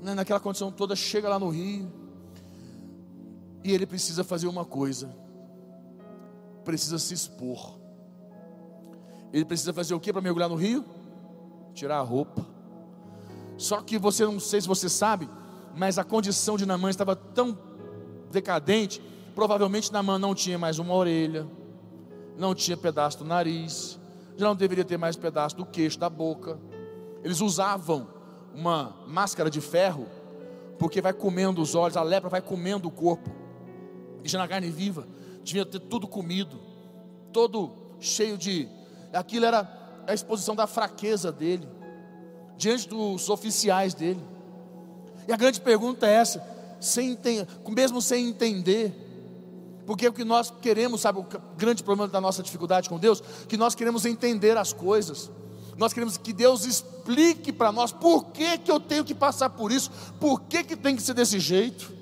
né, 0.00 0.14
naquela 0.14 0.40
condição 0.40 0.70
toda, 0.70 0.94
chega 0.94 1.28
lá 1.28 1.38
no 1.38 1.48
rio. 1.48 1.90
E 3.64 3.72
ele 3.72 3.86
precisa 3.86 4.22
fazer 4.22 4.46
uma 4.46 4.64
coisa. 4.64 5.14
Precisa 6.64 6.98
se 6.98 7.14
expor. 7.14 7.78
Ele 9.32 9.44
precisa 9.44 9.72
fazer 9.72 9.94
o 9.94 10.00
que 10.00 10.12
para 10.12 10.20
mergulhar 10.20 10.48
no 10.48 10.54
rio? 10.54 10.84
Tirar 11.72 11.98
a 11.98 12.02
roupa. 12.02 12.44
Só 13.56 13.80
que 13.80 13.98
você 13.98 14.24
não 14.24 14.38
sei 14.38 14.60
se 14.60 14.68
você 14.68 14.88
sabe, 14.88 15.28
mas 15.74 15.98
a 15.98 16.04
condição 16.04 16.56
de 16.56 16.66
Namã 16.66 16.90
estava 16.90 17.16
tão 17.16 17.56
decadente, 18.30 19.00
provavelmente 19.34 19.92
Namã 19.92 20.18
não 20.18 20.34
tinha 20.34 20.58
mais 20.58 20.78
uma 20.78 20.92
orelha, 20.94 21.46
não 22.36 22.54
tinha 22.54 22.76
pedaço 22.76 23.18
do 23.18 23.24
nariz, 23.24 23.98
já 24.36 24.46
não 24.46 24.56
deveria 24.56 24.84
ter 24.84 24.98
mais 24.98 25.16
pedaço 25.16 25.56
do 25.56 25.64
queixo, 25.64 25.98
da 25.98 26.10
boca. 26.10 26.58
Eles 27.22 27.40
usavam 27.40 28.08
uma 28.54 28.96
máscara 29.06 29.50
de 29.50 29.60
ferro, 29.60 30.06
porque 30.78 31.00
vai 31.00 31.12
comendo 31.12 31.60
os 31.60 31.74
olhos, 31.74 31.96
a 31.96 32.02
lepra 32.02 32.28
vai 32.28 32.40
comendo 32.40 32.88
o 32.88 32.90
corpo, 32.90 33.30
deixando 34.20 34.40
na 34.40 34.48
carne 34.48 34.70
viva, 34.70 35.06
devia 35.42 35.64
ter 35.64 35.80
tudo 35.80 36.06
comido, 36.06 36.58
todo 37.32 37.72
cheio 38.00 38.36
de. 38.36 38.68
Aquilo 39.12 39.46
era 39.46 39.68
a 40.06 40.14
exposição 40.14 40.54
da 40.54 40.66
fraqueza 40.66 41.30
dele, 41.30 41.68
diante 42.56 42.88
dos 42.88 43.28
oficiais 43.28 43.94
dele. 43.94 44.22
E 45.26 45.32
a 45.32 45.36
grande 45.36 45.60
pergunta 45.60 46.06
é 46.06 46.14
essa, 46.14 46.44
sem 46.80 47.18
mesmo 47.68 48.02
sem 48.02 48.28
entender, 48.28 48.92
porque 49.86 50.06
o 50.06 50.12
que 50.12 50.24
nós 50.24 50.52
queremos, 50.60 51.00
sabe, 51.00 51.20
o 51.20 51.26
grande 51.56 51.82
problema 51.82 52.10
da 52.10 52.20
nossa 52.20 52.42
dificuldade 52.42 52.88
com 52.88 52.98
Deus, 52.98 53.22
que 53.48 53.56
nós 53.56 53.74
queremos 53.74 54.04
entender 54.04 54.56
as 54.56 54.72
coisas. 54.72 55.30
Nós 55.76 55.92
queremos 55.92 56.16
que 56.16 56.32
Deus 56.32 56.64
explique 56.64 57.52
para 57.52 57.72
nós 57.72 57.92
por 57.92 58.26
que, 58.26 58.58
que 58.58 58.70
eu 58.70 58.78
tenho 58.78 59.04
que 59.04 59.14
passar 59.14 59.50
por 59.50 59.72
isso, 59.72 59.90
por 60.20 60.42
que, 60.42 60.62
que 60.62 60.76
tem 60.76 60.94
que 60.94 61.02
ser 61.02 61.14
desse 61.14 61.40
jeito. 61.40 61.92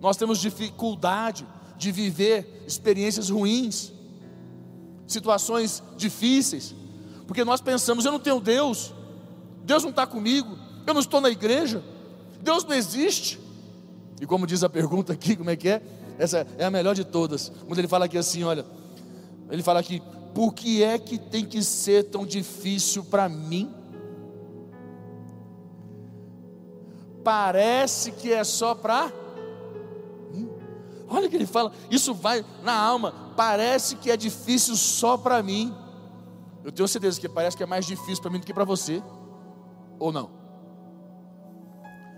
Nós 0.00 0.16
temos 0.16 0.38
dificuldade 0.38 1.46
de 1.76 1.90
viver 1.90 2.64
experiências 2.66 3.28
ruins, 3.28 3.92
situações 5.06 5.82
difíceis, 5.96 6.74
porque 7.26 7.44
nós 7.44 7.60
pensamos: 7.60 8.04
eu 8.04 8.12
não 8.12 8.20
tenho 8.20 8.40
Deus, 8.40 8.92
Deus 9.64 9.82
não 9.82 9.90
está 9.90 10.06
comigo, 10.06 10.56
eu 10.86 10.94
não 10.94 11.00
estou 11.00 11.20
na 11.20 11.30
igreja, 11.30 11.82
Deus 12.40 12.64
não 12.64 12.74
existe. 12.74 13.38
E 14.20 14.26
como 14.26 14.46
diz 14.46 14.62
a 14.62 14.68
pergunta 14.68 15.12
aqui, 15.12 15.34
como 15.34 15.50
é 15.50 15.56
que 15.56 15.68
é? 15.68 15.82
Essa 16.18 16.46
é 16.56 16.64
a 16.64 16.70
melhor 16.70 16.94
de 16.94 17.04
todas. 17.04 17.50
Quando 17.66 17.78
ele 17.78 17.88
fala 17.88 18.04
aqui 18.04 18.16
assim, 18.16 18.44
olha, 18.44 18.64
ele 19.50 19.62
fala 19.62 19.80
aqui, 19.80 20.00
por 20.34 20.54
que 20.54 20.82
é 20.82 20.98
que 20.98 21.18
tem 21.18 21.44
que 21.44 21.62
ser 21.62 22.04
tão 22.04 22.24
difícil 22.24 23.04
para 23.04 23.28
mim? 23.28 23.72
Parece 27.22 28.12
que 28.12 28.32
é 28.32 28.42
só 28.42 28.74
para. 28.74 29.12
Olha 31.08 31.26
o 31.26 31.30
que 31.30 31.36
ele 31.36 31.46
fala, 31.46 31.72
isso 31.90 32.14
vai 32.14 32.44
na 32.62 32.74
alma. 32.74 33.32
Parece 33.36 33.96
que 33.96 34.10
é 34.10 34.16
difícil 34.16 34.74
só 34.76 35.16
para 35.16 35.42
mim. 35.42 35.74
Eu 36.64 36.72
tenho 36.72 36.88
certeza 36.88 37.20
que 37.20 37.28
parece 37.28 37.56
que 37.56 37.62
é 37.62 37.66
mais 37.66 37.84
difícil 37.84 38.22
para 38.22 38.30
mim 38.30 38.38
do 38.38 38.46
que 38.46 38.54
para 38.54 38.64
você, 38.64 39.02
ou 39.98 40.12
não? 40.12 40.30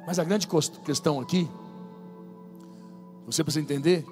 Mas 0.06 0.18
a 0.18 0.25
grande 0.25 0.47
questão 0.85 1.18
aqui, 1.18 1.50
você 3.26 3.42
precisa 3.42 3.62
entender 3.62 4.06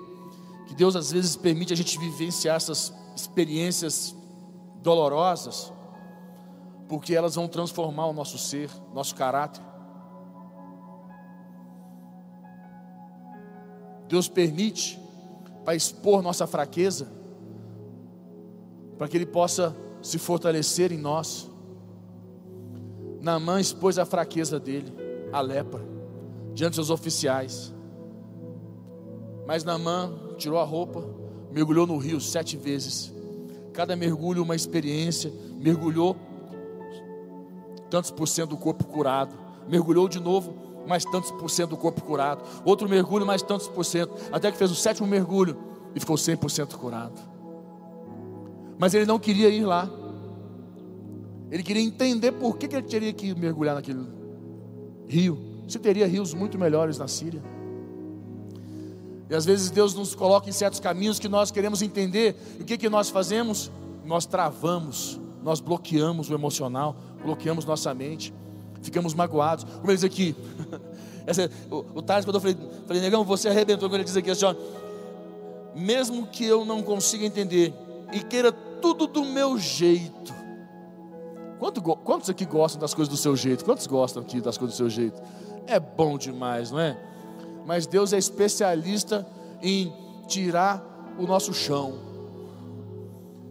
que 0.66 0.74
Deus 0.74 0.96
às 0.96 1.12
vezes 1.12 1.36
permite 1.36 1.72
a 1.72 1.76
gente 1.76 1.98
vivenciar 1.98 2.56
essas 2.56 2.92
experiências 3.14 4.14
dolorosas, 4.82 5.72
porque 6.88 7.14
elas 7.14 7.34
vão 7.34 7.48
transformar 7.48 8.06
o 8.06 8.12
nosso 8.12 8.38
ser, 8.38 8.70
nosso 8.92 9.14
caráter. 9.14 9.62
Deus 14.08 14.28
permite 14.28 15.00
para 15.64 15.74
expor 15.74 16.22
nossa 16.22 16.46
fraqueza, 16.46 17.08
para 18.98 19.08
que 19.08 19.16
Ele 19.16 19.26
possa 19.26 19.74
se 20.02 20.18
fortalecer 20.18 20.92
em 20.92 20.98
nós. 20.98 21.48
Naamã 23.20 23.60
expôs 23.60 23.98
a 23.98 24.04
fraqueza 24.04 24.58
dele, 24.58 24.92
a 25.32 25.40
lepra, 25.40 25.80
diante 26.52 26.76
dos 26.76 26.90
oficiais. 26.90 27.71
Mas 29.46 29.64
Naamã 29.64 30.12
tirou 30.36 30.58
a 30.58 30.64
roupa, 30.64 31.04
mergulhou 31.50 31.86
no 31.86 31.96
rio 31.96 32.20
sete 32.20 32.56
vezes. 32.56 33.12
Cada 33.72 33.96
mergulho 33.96 34.42
uma 34.42 34.54
experiência, 34.54 35.32
mergulhou 35.58 36.16
tantos 37.90 38.10
por 38.10 38.26
cento 38.26 38.50
do 38.50 38.56
corpo 38.56 38.84
curado, 38.84 39.34
mergulhou 39.68 40.08
de 40.08 40.18
novo, 40.18 40.54
mais 40.86 41.04
tantos 41.04 41.30
por 41.30 41.50
cento 41.50 41.70
do 41.70 41.76
corpo 41.76 42.02
curado, 42.02 42.42
outro 42.64 42.88
mergulho, 42.88 43.26
mais 43.26 43.42
tantos 43.42 43.68
por 43.68 43.84
cento, 43.84 44.12
até 44.32 44.50
que 44.50 44.56
fez 44.58 44.70
o 44.70 44.74
sétimo 44.74 45.06
mergulho 45.06 45.56
e 45.94 46.00
ficou 46.00 46.16
100% 46.16 46.74
curado. 46.76 47.20
Mas 48.78 48.94
ele 48.94 49.06
não 49.06 49.18
queria 49.18 49.48
ir 49.48 49.64
lá, 49.64 49.88
Ele 51.52 51.62
queria 51.62 51.82
entender 51.82 52.32
por 52.32 52.56
que, 52.56 52.66
que 52.66 52.74
ele 52.74 52.86
teria 52.86 53.12
que 53.12 53.34
mergulhar 53.34 53.74
naquele 53.74 54.06
rio. 55.06 55.38
Se 55.68 55.78
teria 55.78 56.06
rios 56.06 56.32
muito 56.32 56.58
melhores 56.58 56.96
na 56.96 57.06
Síria. 57.06 57.42
E 59.32 59.34
às 59.34 59.46
vezes 59.46 59.70
Deus 59.70 59.94
nos 59.94 60.14
coloca 60.14 60.50
em 60.50 60.52
certos 60.52 60.78
caminhos 60.78 61.18
que 61.18 61.26
nós 61.26 61.50
queremos 61.50 61.80
entender. 61.80 62.36
E 62.58 62.62
o 62.62 62.66
que, 62.66 62.76
que 62.76 62.90
nós 62.90 63.08
fazemos? 63.08 63.70
Nós 64.04 64.26
travamos, 64.26 65.18
nós 65.42 65.58
bloqueamos 65.58 66.28
o 66.28 66.34
emocional, 66.34 66.94
bloqueamos 67.24 67.64
nossa 67.64 67.94
mente, 67.94 68.30
ficamos 68.82 69.14
magoados. 69.14 69.64
Como 69.64 69.86
ele 69.86 69.94
diz 69.94 70.04
aqui, 70.04 70.36
essa, 71.26 71.50
o, 71.70 71.78
o 71.78 72.02
quando 72.02 72.34
eu 72.34 72.40
falei, 72.40 72.56
falei, 72.86 73.00
negão, 73.00 73.24
você 73.24 73.48
arrebentou, 73.48 73.88
quando 73.88 74.00
ele 74.00 74.04
diz 74.04 74.18
aqui 74.18 74.30
assim, 74.30 74.44
ó, 74.44 74.54
mesmo 75.74 76.26
que 76.26 76.44
eu 76.44 76.66
não 76.66 76.82
consiga 76.82 77.24
entender 77.24 77.72
e 78.12 78.20
queira 78.20 78.52
tudo 78.52 79.06
do 79.06 79.24
meu 79.24 79.58
jeito, 79.58 80.34
quantos 82.04 82.28
aqui 82.28 82.44
gostam 82.44 82.78
das 82.78 82.92
coisas 82.92 83.08
do 83.08 83.16
seu 83.16 83.34
jeito? 83.34 83.64
Quantos 83.64 83.86
gostam 83.86 84.22
aqui 84.22 84.42
das 84.42 84.58
coisas 84.58 84.76
do 84.76 84.76
seu 84.76 84.90
jeito? 84.90 85.22
É 85.66 85.80
bom 85.80 86.18
demais, 86.18 86.70
não 86.70 86.78
é? 86.78 87.11
Mas 87.66 87.86
Deus 87.86 88.12
é 88.12 88.18
especialista 88.18 89.26
em 89.62 89.92
tirar 90.26 91.14
o 91.18 91.26
nosso 91.26 91.52
chão. 91.52 91.94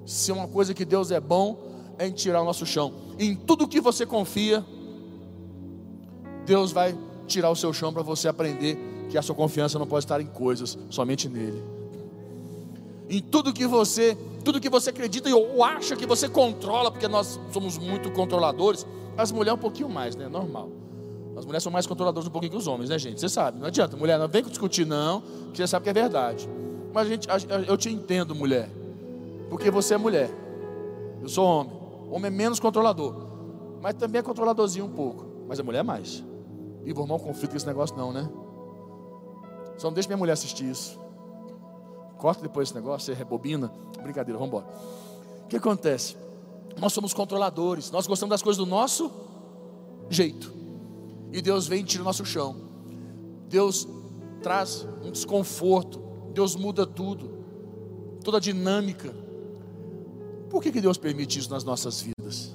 Se 0.05 0.31
é 0.31 0.33
uma 0.33 0.47
coisa 0.47 0.73
que 0.73 0.83
Deus 0.83 1.11
é 1.11 1.19
bom, 1.19 1.57
é 1.97 2.07
em 2.07 2.11
tirar 2.11 2.41
o 2.41 2.45
nosso 2.45 2.65
chão. 2.65 2.93
Em 3.19 3.35
tudo 3.35 3.67
que 3.67 3.79
você 3.79 4.05
confia, 4.05 4.65
Deus 6.45 6.71
vai 6.71 6.97
tirar 7.27 7.49
o 7.49 7.55
seu 7.55 7.71
chão 7.71 7.93
para 7.93 8.01
você 8.01 8.27
aprender 8.27 8.77
que 9.09 9.17
a 9.17 9.21
sua 9.21 9.35
confiança 9.35 9.77
não 9.77 9.87
pode 9.87 10.05
estar 10.05 10.19
em 10.19 10.25
coisas, 10.25 10.77
somente 10.89 11.29
nele. 11.29 11.63
Em 13.09 13.21
tudo 13.21 13.53
que 13.53 13.67
você 13.67 14.17
tudo 14.43 14.59
que 14.59 14.69
você 14.69 14.89
acredita 14.89 15.29
ou 15.35 15.63
acha 15.63 15.95
que 15.95 16.05
você 16.05 16.27
controla, 16.27 16.89
porque 16.89 17.07
nós 17.07 17.39
somos 17.51 17.77
muito 17.77 18.11
controladores. 18.11 18.87
As 19.15 19.31
mulheres 19.31 19.59
um 19.59 19.61
pouquinho 19.61 19.89
mais, 19.89 20.15
né? 20.15 20.27
Normal. 20.27 20.69
As 21.35 21.45
mulheres 21.45 21.63
são 21.63 21.71
mais 21.71 21.87
controladoras 21.87 22.27
um 22.27 22.31
pouquinho 22.31 22.51
que 22.51 22.57
os 22.57 22.67
homens, 22.67 22.89
né, 22.89 22.99
gente? 22.99 23.19
Você 23.19 23.29
sabe, 23.29 23.59
não 23.59 23.67
adianta. 23.67 23.95
Mulher, 23.95 24.19
não 24.19 24.27
vem 24.27 24.43
discutir, 24.43 24.85
não, 24.85 25.21
que 25.53 25.57
você 25.57 25.67
sabe 25.67 25.83
que 25.83 25.89
é 25.89 25.93
verdade. 25.93 26.47
Mas, 26.93 27.07
gente, 27.07 27.27
eu 27.67 27.77
te 27.77 27.89
entendo, 27.89 28.35
mulher. 28.35 28.69
Porque 29.49 29.71
você 29.71 29.93
é 29.93 29.97
mulher. 29.97 30.29
Eu 31.21 31.29
sou 31.29 31.45
homem. 31.45 31.73
Homem 32.09 32.27
é 32.27 32.29
menos 32.29 32.59
controlador. 32.59 33.15
Mas 33.81 33.93
também 33.93 34.19
é 34.19 34.23
controladorzinho 34.23 34.85
um 34.85 34.91
pouco. 34.91 35.25
Mas 35.47 35.59
a 35.59 35.63
mulher 35.63 35.79
é 35.79 35.83
mais. 35.83 36.23
E 36.85 36.91
vou 36.91 37.03
arrumar 37.03 37.15
um 37.15 37.25
conflito 37.25 37.51
com 37.51 37.57
esse 37.57 37.65
negócio, 37.65 37.95
não, 37.95 38.11
né? 38.11 38.29
Só 39.77 39.87
não 39.87 39.93
deixa 39.93 40.09
minha 40.09 40.17
mulher 40.17 40.33
assistir 40.33 40.69
isso. 40.69 40.99
Corta 42.17 42.41
depois 42.41 42.69
esse 42.69 42.75
negócio, 42.75 43.05
você 43.05 43.13
rebobina. 43.17 43.71
Brincadeira, 44.03 44.37
vamos 44.37 44.53
embora. 44.53 44.67
O 45.45 45.47
que 45.47 45.55
acontece? 45.55 46.15
Nós 46.79 46.93
somos 46.93 47.13
controladores, 47.13 47.91
nós 47.91 48.07
gostamos 48.07 48.29
das 48.29 48.41
coisas 48.41 48.57
do 48.57 48.65
nosso 48.65 49.11
jeito. 50.09 50.60
E 51.31 51.41
Deus 51.41 51.67
vem 51.67 51.81
e 51.81 51.83
tira 51.83 52.03
o 52.03 52.05
nosso 52.05 52.25
chão. 52.25 52.55
Deus 53.47 53.87
traz 54.41 54.87
um 55.03 55.11
desconforto. 55.11 56.01
Deus 56.33 56.55
muda 56.55 56.85
tudo. 56.85 57.31
Toda 58.23 58.37
a 58.37 58.39
dinâmica. 58.39 59.13
Por 60.49 60.61
que, 60.61 60.71
que 60.71 60.81
Deus 60.81 60.97
permite 60.97 61.39
isso 61.39 61.49
nas 61.49 61.63
nossas 61.63 62.01
vidas? 62.01 62.51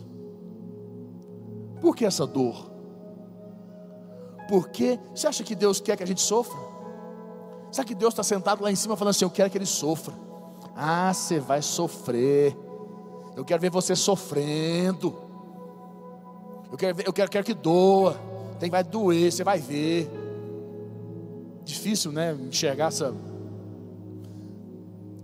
Por 1.81 1.97
que 1.97 2.05
essa 2.05 2.27
dor? 2.27 2.71
Por 4.49 4.69
que 4.69 4.99
você 5.15 5.27
acha 5.27 5.43
que 5.43 5.55
Deus 5.55 5.81
quer 5.81 5.97
que 5.97 6.03
a 6.03 6.07
gente 6.07 6.21
sofra? 6.21 6.59
Sabe 7.73 7.89
que 7.89 7.95
Deus 7.95 8.13
está 8.13 8.23
sentado 8.23 8.63
lá 8.63 8.71
em 8.71 8.77
cima 8.77 8.97
falando 8.97 9.11
assim: 9.11 9.25
Eu 9.25 9.31
quero 9.31 9.51
que 9.51 9.59
ele 9.59 9.67
sofra. 9.67 10.15
Ah, 10.75 11.13
você 11.13 11.41
vai 11.41 11.63
sofrer. 11.63 12.57
Eu 13.35 13.45
quero 13.45 13.61
ver 13.61 13.71
você 13.71 13.97
sofrendo. 13.97 15.15
Eu 16.71 16.77
quero, 16.77 16.95
ver, 16.95 17.07
eu 17.07 17.13
quero, 17.13 17.31
quero 17.31 17.45
que 17.45 17.55
doa. 17.55 18.17
Tem, 18.59 18.71
vai 18.71 18.83
doer, 18.83 19.31
você 19.31 19.45
vai 19.45 19.59
ver. 19.59 20.11
Difícil, 21.65 22.13
né? 22.13 22.33
Enxergar 22.33 22.89
essa. 22.89 23.15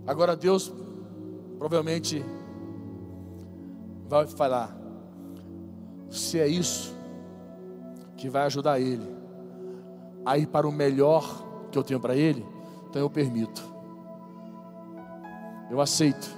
Agora 0.05 0.35
Deus 0.35 0.71
provavelmente 1.57 2.23
vai 4.07 4.27
falar: 4.27 4.75
se 6.09 6.39
é 6.39 6.47
isso 6.47 6.93
que 8.15 8.29
vai 8.29 8.43
ajudar 8.43 8.79
ele 8.79 9.07
a 10.25 10.37
ir 10.37 10.47
para 10.47 10.67
o 10.67 10.71
melhor 10.71 11.43
que 11.71 11.77
eu 11.77 11.83
tenho 11.83 11.99
para 11.99 12.15
ele, 12.15 12.45
então 12.89 13.01
eu 13.01 13.09
permito. 13.09 13.63
Eu 15.71 15.81
aceito 15.81 16.29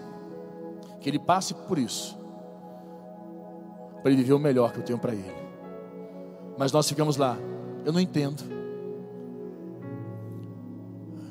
que 1.02 1.10
ele 1.10 1.20
passe 1.20 1.54
por 1.54 1.78
isso, 1.78 2.18
para 4.02 4.12
ele 4.12 4.22
viver 4.22 4.34
o 4.34 4.40
melhor 4.40 4.72
que 4.72 4.80
eu 4.80 4.84
tenho 4.84 4.98
para 4.98 5.14
ele. 5.14 5.45
Mas 6.58 6.72
nós 6.72 6.88
ficamos 6.88 7.18
lá, 7.18 7.38
eu 7.86 7.92
não 7.92 8.00
entendo. 8.00 8.44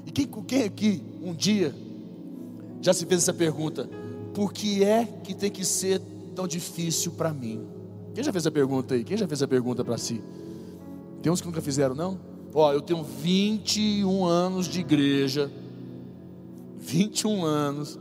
E 0.07 0.11
quem, 0.11 0.27
quem 0.27 0.63
aqui 0.65 1.03
um 1.23 1.35
dia 1.35 1.75
já 2.81 2.93
se 2.93 3.07
fez 3.07 3.23
essa 3.23 3.33
pergunta: 3.33 3.89
por 4.35 4.53
que 4.53 4.85
é 4.85 5.05
que 5.05 5.35
tem 5.35 5.51
que 5.51 5.65
ser 5.65 6.01
tão 6.35 6.47
difícil 6.47 7.13
para 7.13 7.33
mim? 7.33 7.67
Quem 8.15 8.23
já 8.23 8.33
fez 8.33 8.47
a 8.47 8.51
pergunta 8.51 8.95
aí? 8.95 9.03
Quem 9.03 9.17
já 9.17 9.27
fez 9.27 9.43
a 9.43 9.49
pergunta 9.49 9.85
para 9.85 9.99
si? 9.99 10.23
Tem 11.23 11.33
uns 11.33 11.41
que 11.41 11.47
nunca 11.47 11.63
fizeram, 11.63 11.95
não? 11.95 12.21
Ó, 12.53 12.73
eu 12.73 12.81
tenho 12.81 13.03
21 13.03 14.25
anos 14.25 14.69
de 14.69 14.81
igreja, 14.81 15.51
21 16.77 17.45
anos, 17.45 17.99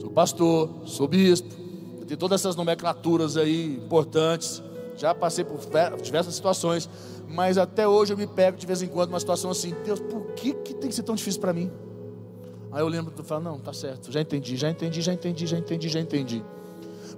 sou 0.00 0.10
pastor, 0.10 0.70
sou 0.86 1.06
bispo, 1.06 1.48
tenho 2.08 2.18
todas 2.18 2.40
essas 2.40 2.56
nomenclaturas 2.56 3.36
aí 3.36 3.76
importantes, 3.76 4.62
já 4.98 5.14
passei 5.14 5.44
por 5.44 5.58
diversas 6.02 6.34
situações, 6.34 6.88
mas 7.28 7.56
até 7.56 7.86
hoje 7.86 8.12
eu 8.12 8.16
me 8.16 8.26
pego 8.26 8.56
de 8.56 8.66
vez 8.66 8.82
em 8.82 8.88
quando 8.88 9.10
numa 9.10 9.20
situação 9.20 9.50
assim, 9.50 9.74
Deus, 9.84 10.00
por 10.00 10.32
que, 10.32 10.52
que 10.52 10.74
tem 10.74 10.90
que 10.90 10.94
ser 10.94 11.02
tão 11.02 11.14
difícil 11.14 11.40
para 11.40 11.52
mim? 11.52 11.70
Aí 12.72 12.82
eu 12.82 12.88
lembro, 12.88 13.14
eu 13.16 13.24
falo, 13.24 13.42
não, 13.42 13.58
tá 13.58 13.72
certo, 13.72 14.10
já 14.12 14.20
entendi, 14.20 14.56
já 14.56 14.68
entendi, 14.68 15.00
já 15.00 15.12
entendi, 15.12 15.46
já 15.46 15.58
entendi, 15.58 15.88
já 15.88 16.00
entendi. 16.00 16.44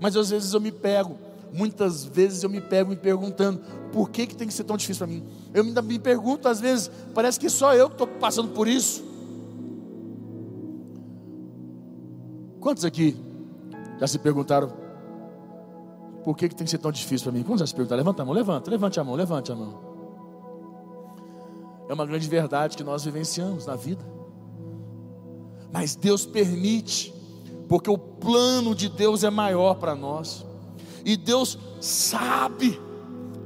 Mas 0.01 0.17
às 0.17 0.31
vezes 0.31 0.53
eu 0.53 0.61
me 0.61 0.71
pego 0.71 1.19
muitas 1.53 2.05
vezes 2.05 2.43
eu 2.43 2.51
me 2.51 2.61
pego 2.61 2.91
me 2.91 2.97
perguntando 2.97 3.61
por 3.93 4.11
que, 4.11 4.27
que 4.27 4.37
tem 4.37 4.47
que 4.47 4.55
ser 4.55 4.65
tão 4.65 4.77
difícil 4.77 5.05
para 5.07 5.15
mim. 5.15 5.25
Eu 5.53 5.65
me, 5.65 5.73
me 5.83 5.99
pergunto, 5.99 6.49
às 6.49 6.61
vezes, 6.61 6.91
parece 7.15 7.39
que 7.39 7.51
só 7.51 7.75
eu 7.75 7.89
que 7.89 7.95
estou 7.95 8.07
passando 8.07 8.51
por 8.51 8.69
isso. 8.69 9.05
Quantos 12.61 12.85
aqui 12.85 13.17
já 13.99 14.07
se 14.07 14.19
perguntaram 14.19 14.73
por 16.25 16.37
que, 16.37 16.49
que 16.49 16.55
tem 16.55 16.65
que 16.65 16.71
ser 16.71 16.79
tão 16.79 16.93
difícil 16.93 17.25
para 17.25 17.33
mim? 17.33 17.43
Quantos 17.43 17.61
já 17.61 17.67
se 17.67 17.75
perguntaram? 17.75 17.99
Levanta 17.99 18.23
a 18.23 18.25
mão, 18.25 18.35
levanta, 18.35 18.71
levante 18.71 19.01
a 19.01 19.05
mão, 19.05 19.15
levante 19.15 19.53
a 19.53 19.55
mão. 19.55 19.91
É 21.89 21.95
uma 21.95 22.07
grande 22.07 22.29
verdade 22.29 22.77
que 22.77 22.85
nós 22.85 23.05
vivenciamos 23.05 23.67
na 23.67 23.75
vida. 23.75 24.05
Mas 25.73 25.97
Deus 25.97 26.27
permite, 26.27 27.13
porque 27.69 27.91
o 27.91 27.99
plano 27.99 28.75
de 28.75 28.89
Deus 28.89 29.25
é 29.25 29.31
maior 29.31 29.75
para 29.75 29.95
nós. 29.95 30.45
E 31.05 31.17
Deus 31.17 31.59
sabe 31.81 32.81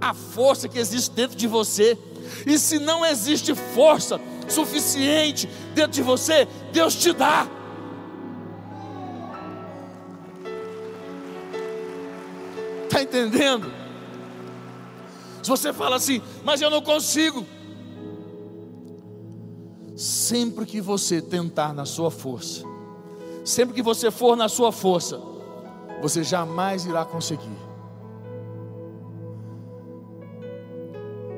a 0.01 0.13
força 0.13 0.69
que 0.69 0.79
existe 0.79 1.15
dentro 1.15 1.37
de 1.37 1.47
você. 1.47 1.99
E 2.47 2.59
se 2.59 2.79
não 2.79 3.05
existe 3.05 3.55
força 3.55 4.21
suficiente 4.49 5.49
dentro 5.75 5.93
de 5.93 6.03
você, 6.03 6.47
Deus 6.73 6.95
te 6.97 7.13
dá. 7.13 7.49
Entendendo? 13.15 13.71
Se 15.43 15.49
você 15.49 15.73
fala 15.73 15.97
assim, 15.97 16.21
mas 16.43 16.61
eu 16.61 16.71
não 16.71 16.83
consigo. 16.83 17.47
Sempre 19.95 20.67
que 20.67 20.81
você 20.81 21.23
tentar 21.23 21.73
na 21.73 21.85
sua 21.85 22.11
força, 22.11 22.65
sempre 23.45 23.75
que 23.75 23.83
você 23.83 24.11
for 24.11 24.37
na 24.37 24.49
sua 24.49 24.73
força, 24.73 25.21
você 26.03 26.25
jamais 26.25 26.85
irá 26.85 27.05
conseguir. 27.05 27.57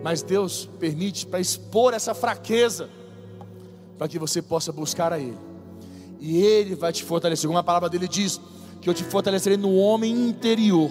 Mas 0.03 0.23
Deus 0.23 0.69
permite 0.79 1.27
para 1.27 1.41
expor 1.41 1.93
essa 1.93 2.15
fraqueza, 2.15 2.89
para 3.99 4.09
que 4.09 4.19
você 4.19 4.41
possa 4.41 4.73
buscar 4.73 5.13
a 5.13 5.19
Ele. 5.19 5.37
E 6.21 6.39
Ele 6.39 6.75
vai 6.75 6.93
te 6.93 7.03
fortalecer. 7.03 7.49
Como 7.49 7.59
a 7.59 7.63
palavra 7.63 7.89
dele 7.89 8.09
diz, 8.09 8.41
que 8.81 8.89
eu 8.89 8.95
te 8.95 9.03
fortalecerei 9.03 9.59
no 9.59 9.75
homem 9.75 10.13
interior. 10.29 10.91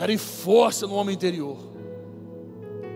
Darei 0.00 0.16
força 0.16 0.86
no 0.86 0.94
homem 0.94 1.14
interior. 1.14 1.58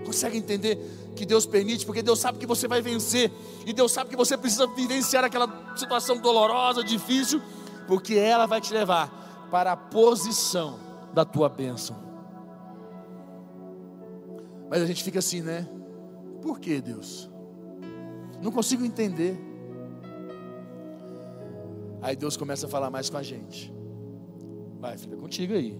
Consegue 0.06 0.38
entender? 0.38 0.78
que 1.14 1.24
Deus 1.24 1.46
permite, 1.46 1.86
porque 1.86 2.02
Deus 2.02 2.18
sabe 2.18 2.38
que 2.38 2.46
você 2.46 2.66
vai 2.66 2.82
vencer, 2.82 3.30
e 3.64 3.72
Deus 3.72 3.92
sabe 3.92 4.10
que 4.10 4.16
você 4.16 4.36
precisa 4.36 4.66
vivenciar 4.66 5.24
aquela 5.24 5.76
situação 5.76 6.18
dolorosa, 6.18 6.82
difícil, 6.82 7.40
porque 7.86 8.14
ela 8.14 8.46
vai 8.46 8.60
te 8.60 8.72
levar 8.72 9.46
para 9.50 9.72
a 9.72 9.76
posição 9.76 10.80
da 11.12 11.24
tua 11.24 11.48
bênção. 11.48 11.96
Mas 14.68 14.82
a 14.82 14.86
gente 14.86 15.04
fica 15.04 15.20
assim, 15.20 15.40
né? 15.40 15.68
Por 16.42 16.58
que 16.58 16.80
Deus? 16.80 17.30
Não 18.42 18.50
consigo 18.50 18.84
entender. 18.84 19.38
Aí 22.02 22.16
Deus 22.16 22.36
começa 22.36 22.66
a 22.66 22.68
falar 22.68 22.90
mais 22.90 23.08
com 23.08 23.16
a 23.16 23.22
gente. 23.22 23.72
Vai, 24.80 24.98
fica 24.98 25.16
contigo 25.16 25.54
aí. 25.54 25.78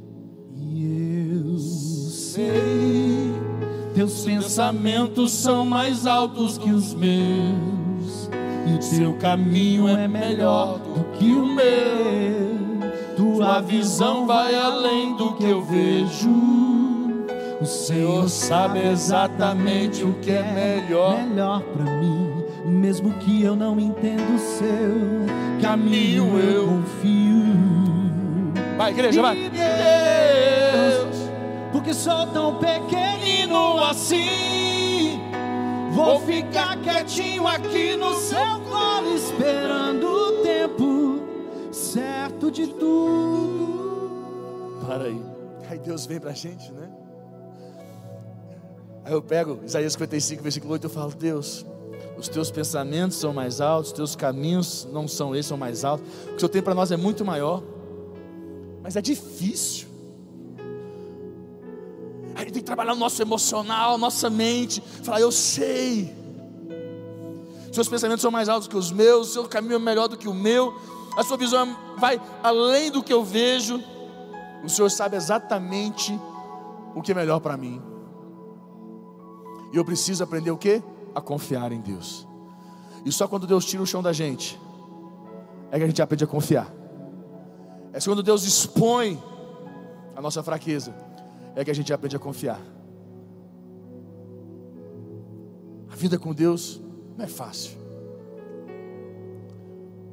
E 0.57 1.33
eu 1.33 1.59
sei, 1.59 3.33
teus 3.95 4.25
pensamentos 4.25 5.33
são 5.33 5.64
mais 5.64 6.07
altos 6.07 6.57
que 6.59 6.71
os 6.71 6.95
meus, 6.95 8.31
e 8.67 8.75
o 8.75 8.97
teu 8.97 9.14
caminho 9.14 9.88
é 9.88 10.07
melhor 10.07 10.79
do 10.79 11.19
que 11.19 11.33
o 11.33 11.45
meu. 11.45 12.55
Tua 13.17 13.61
visão 13.61 14.27
vai 14.27 14.55
além 14.55 15.17
do 15.17 15.33
que 15.35 15.45
eu 15.45 15.62
vejo. 15.64 16.31
O 17.61 17.67
Senhor 17.67 18.29
sabe 18.29 18.81
exatamente 18.87 20.05
o 20.05 20.12
que 20.14 20.31
é 20.31 20.43
melhor, 20.43 21.19
melhor 21.25 21.62
para 21.62 21.85
mim, 21.99 22.45
mesmo 22.67 23.12
que 23.14 23.43
eu 23.43 23.57
não 23.57 23.81
entenda 23.81 24.23
o 24.23 24.38
seu 24.38 25.61
caminho, 25.61 26.38
eu 26.38 26.67
confio. 26.67 27.35
Vai, 28.77 28.90
igreja, 28.90 29.23
vai. 29.23 29.51
Porque 31.85 31.99
sou 31.99 32.27
tão 32.29 32.59
pequenino 32.59 33.79
assim. 33.85 35.20
Vou 35.92 36.18
ficar 36.20 36.81
quietinho 36.81 37.47
aqui 37.47 37.94
no 37.94 38.14
seu 38.14 38.59
colo, 38.70 39.14
esperando 39.14 40.07
o 40.07 40.42
tempo 40.42 41.20
certo 41.70 42.51
de 42.51 42.68
tudo. 42.68 44.25
Para 44.87 45.05
aí. 45.05 45.23
Aí 45.68 45.79
Deus 45.79 46.07
vem 46.07 46.18
pra 46.18 46.33
gente, 46.33 46.73
né? 46.73 46.88
Aí 49.05 49.12
eu 49.12 49.20
pego 49.20 49.61
Isaías 49.62 49.92
55, 49.92 50.42
versículo 50.42 50.73
8, 50.73 50.85
eu 50.85 50.90
falo, 50.90 51.12
Deus, 51.12 51.66
os 52.16 52.29
teus 52.29 52.51
pensamentos 52.51 53.18
são 53.18 53.35
mais 53.35 53.61
altos, 53.61 53.90
os 53.90 53.97
teus 53.97 54.16
caminhos 54.16 54.88
não 54.90 55.07
são 55.07 55.35
esses, 55.35 55.49
são 55.49 55.59
mais 55.59 55.85
altos. 55.85 56.07
O 56.07 56.29
que 56.29 56.37
o 56.37 56.40
Senhor 56.40 56.49
tem 56.49 56.62
para 56.62 56.75
nós 56.75 56.90
é 56.90 56.97
muito 56.97 57.27
maior. 57.27 57.62
Mas 58.83 58.97
é 58.97 59.03
difícil. 59.03 59.92
Trabalhar 62.75 62.95
o 62.95 62.97
nosso 62.97 63.23
emocional, 63.23 63.97
nossa 63.97 64.29
mente. 64.29 64.81
Falar, 65.03 65.21
eu 65.21 65.31
sei. 65.31 66.13
Seus 67.73 67.89
pensamentos 67.89 68.21
são 68.21 68.31
mais 68.31 68.49
altos 68.49 68.67
que 68.67 68.77
os 68.77 68.91
meus, 68.91 69.33
seu 69.33 69.49
caminho 69.49 69.77
é 69.77 69.79
melhor 69.79 70.09
do 70.09 70.17
que 70.17 70.29
o 70.29 70.35
meu, 70.35 70.75
a 71.17 71.23
sua 71.23 71.37
visão 71.37 71.77
vai 71.99 72.21
além 72.43 72.91
do 72.91 73.03
que 73.03 73.13
eu 73.13 73.25
vejo. 73.25 73.81
O 74.65 74.69
Senhor 74.69 74.91
sabe 74.91 75.17
exatamente 75.17 76.19
o 76.95 77.03
que 77.03 77.13
é 77.13 77.15
melhor 77.15 77.39
para 77.41 77.57
mim. 77.57 77.81
E 79.73 79.77
eu 79.77 79.85
preciso 79.85 80.23
aprender 80.25 80.51
o 80.51 80.57
que? 80.57 80.83
A 81.15 81.21
confiar 81.21 81.71
em 81.71 81.81
Deus. 81.81 82.27
E 83.05 83.13
só 83.13 83.29
quando 83.29 83.47
Deus 83.47 83.65
tira 83.65 83.83
o 83.83 83.87
chão 83.87 84.03
da 84.03 84.13
gente, 84.13 84.61
é 85.71 85.79
que 85.79 85.85
a 85.85 85.87
gente 85.87 86.03
aprende 86.03 86.25
a 86.25 86.27
confiar. 86.27 86.73
É 87.93 88.01
quando 88.01 88.23
Deus 88.23 88.45
expõe 88.45 89.23
a 90.17 90.23
nossa 90.23 90.43
fraqueza, 90.43 90.95
é 91.55 91.64
que 91.64 91.71
a 91.71 91.75
gente 91.75 91.93
aprende 91.93 92.17
a 92.17 92.19
confiar. 92.19 92.61
A 95.90 95.95
vida 95.97 96.19
com 96.19 96.35
Deus 96.35 96.81
não 97.17 97.25
é 97.25 97.29
fácil. 97.29 97.79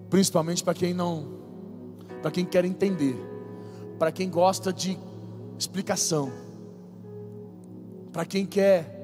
Principalmente 0.09 0.63
para 0.63 0.73
quem 0.73 0.93
não, 0.93 1.25
para 2.21 2.29
quem 2.29 2.45
quer 2.45 2.65
entender, 2.65 3.15
para 3.97 4.11
quem 4.11 4.29
gosta 4.29 4.71
de 4.71 4.97
explicação, 5.57 6.31
para 8.11 8.25
quem 8.25 8.45
quer 8.45 8.99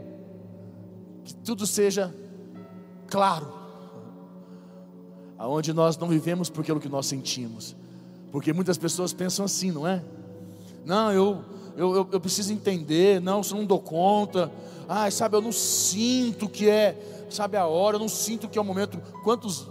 que 1.23 1.34
tudo 1.34 1.65
seja 1.65 2.13
claro, 3.08 3.52
aonde 5.38 5.73
nós 5.73 5.97
não 5.97 6.08
vivemos 6.08 6.50
por 6.50 6.62
aquilo 6.62 6.80
que 6.80 6.89
nós 6.89 7.06
sentimos, 7.06 7.76
porque 8.32 8.54
muitas 8.54 8.78
pessoas 8.78 9.13
pensam 9.13 9.45
assim, 9.45 9.71
não 9.71 9.88
é? 9.88 10.04
Não, 10.86 11.12
eu, 11.12 11.43
eu, 11.78 11.96
eu, 11.96 12.10
eu 12.13 12.20
preciso 12.20 12.52
entender, 12.52 13.22
não, 13.22 13.42
eu 13.42 13.56
não 13.56 13.66
dou 13.66 13.80
conta, 13.80 14.52
ai, 14.90 15.12
sabe, 15.12 15.38
eu 15.38 15.42
não 15.42 15.52
sinto 15.52 16.50
que 16.50 16.68
é, 16.68 17.26
sabe, 17.30 17.56
a 17.56 17.68
hora, 17.68 17.98
eu 17.98 18.00
não 18.00 18.10
sinto 18.10 18.50
que 18.50 18.58
é 18.58 18.62
o 18.62 18.66
momento. 18.66 19.00
Quantos, 19.24 19.68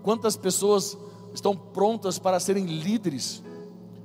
quantas 0.00 0.36
pessoas 0.36 0.96
estão 1.34 1.56
prontas 1.56 2.16
para 2.16 2.38
serem 2.38 2.64
líderes, 2.64 3.42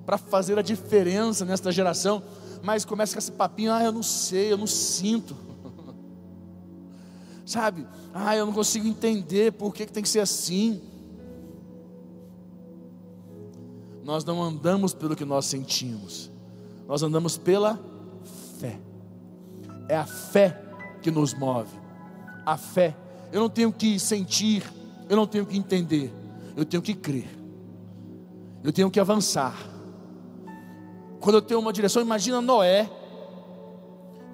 para 0.04 0.18
fazer 0.18 0.58
a 0.58 0.64
diferença 0.64 1.46
nesta 1.46 1.72
geração, 1.72 2.24
mas 2.64 2.84
começa 2.84 3.14
com 3.14 3.20
esse 3.20 3.32
papinho, 3.32 3.72
ah, 3.72 3.84
eu 3.84 3.92
não 3.92 4.04
sei, 4.04 4.52
eu 4.52 4.58
não 4.58 4.68
sinto 4.68 5.36
sabe? 7.46 7.86
Ah, 8.12 8.36
eu 8.36 8.48
não 8.48 8.54
consigo 8.54 8.88
entender 8.88 9.52
por 9.52 9.74
que, 9.76 9.86
que 9.86 9.92
tem 9.92 10.02
que 10.02 10.10
ser 10.10 10.22
assim. 10.22 10.82
Nós 14.04 14.26
não 14.26 14.42
andamos 14.42 14.94
pelo 14.94 15.16
que 15.16 15.24
nós 15.24 15.46
sentimos, 15.46 16.33
nós 16.88 17.04
andamos 17.04 17.38
pela 17.38 17.80
fé. 18.60 18.80
É 19.88 19.98
a 19.98 20.06
fé 20.06 20.62
que 21.02 21.12
nos 21.12 21.34
move. 21.34 21.70
A 22.46 22.58
fé. 22.58 22.96
Eu 23.32 23.42
não 23.42 23.50
tenho 23.50 23.72
que 23.72 24.00
sentir, 24.00 24.64
eu 25.10 25.16
não 25.16 25.26
tenho 25.26 25.46
que 25.46 25.58
entender, 25.58 26.14
eu 26.56 26.66
tenho 26.66 26.82
que 26.82 26.94
crer. 26.94 27.28
Eu 28.64 28.72
tenho 28.72 28.90
que 28.90 29.00
avançar. 29.00 29.56
Quando 31.20 31.36
eu 31.36 31.42
tenho 31.42 31.60
uma 31.60 31.74
direção, 31.74 32.02
imagina 32.02 32.42
Noé. 32.42 32.90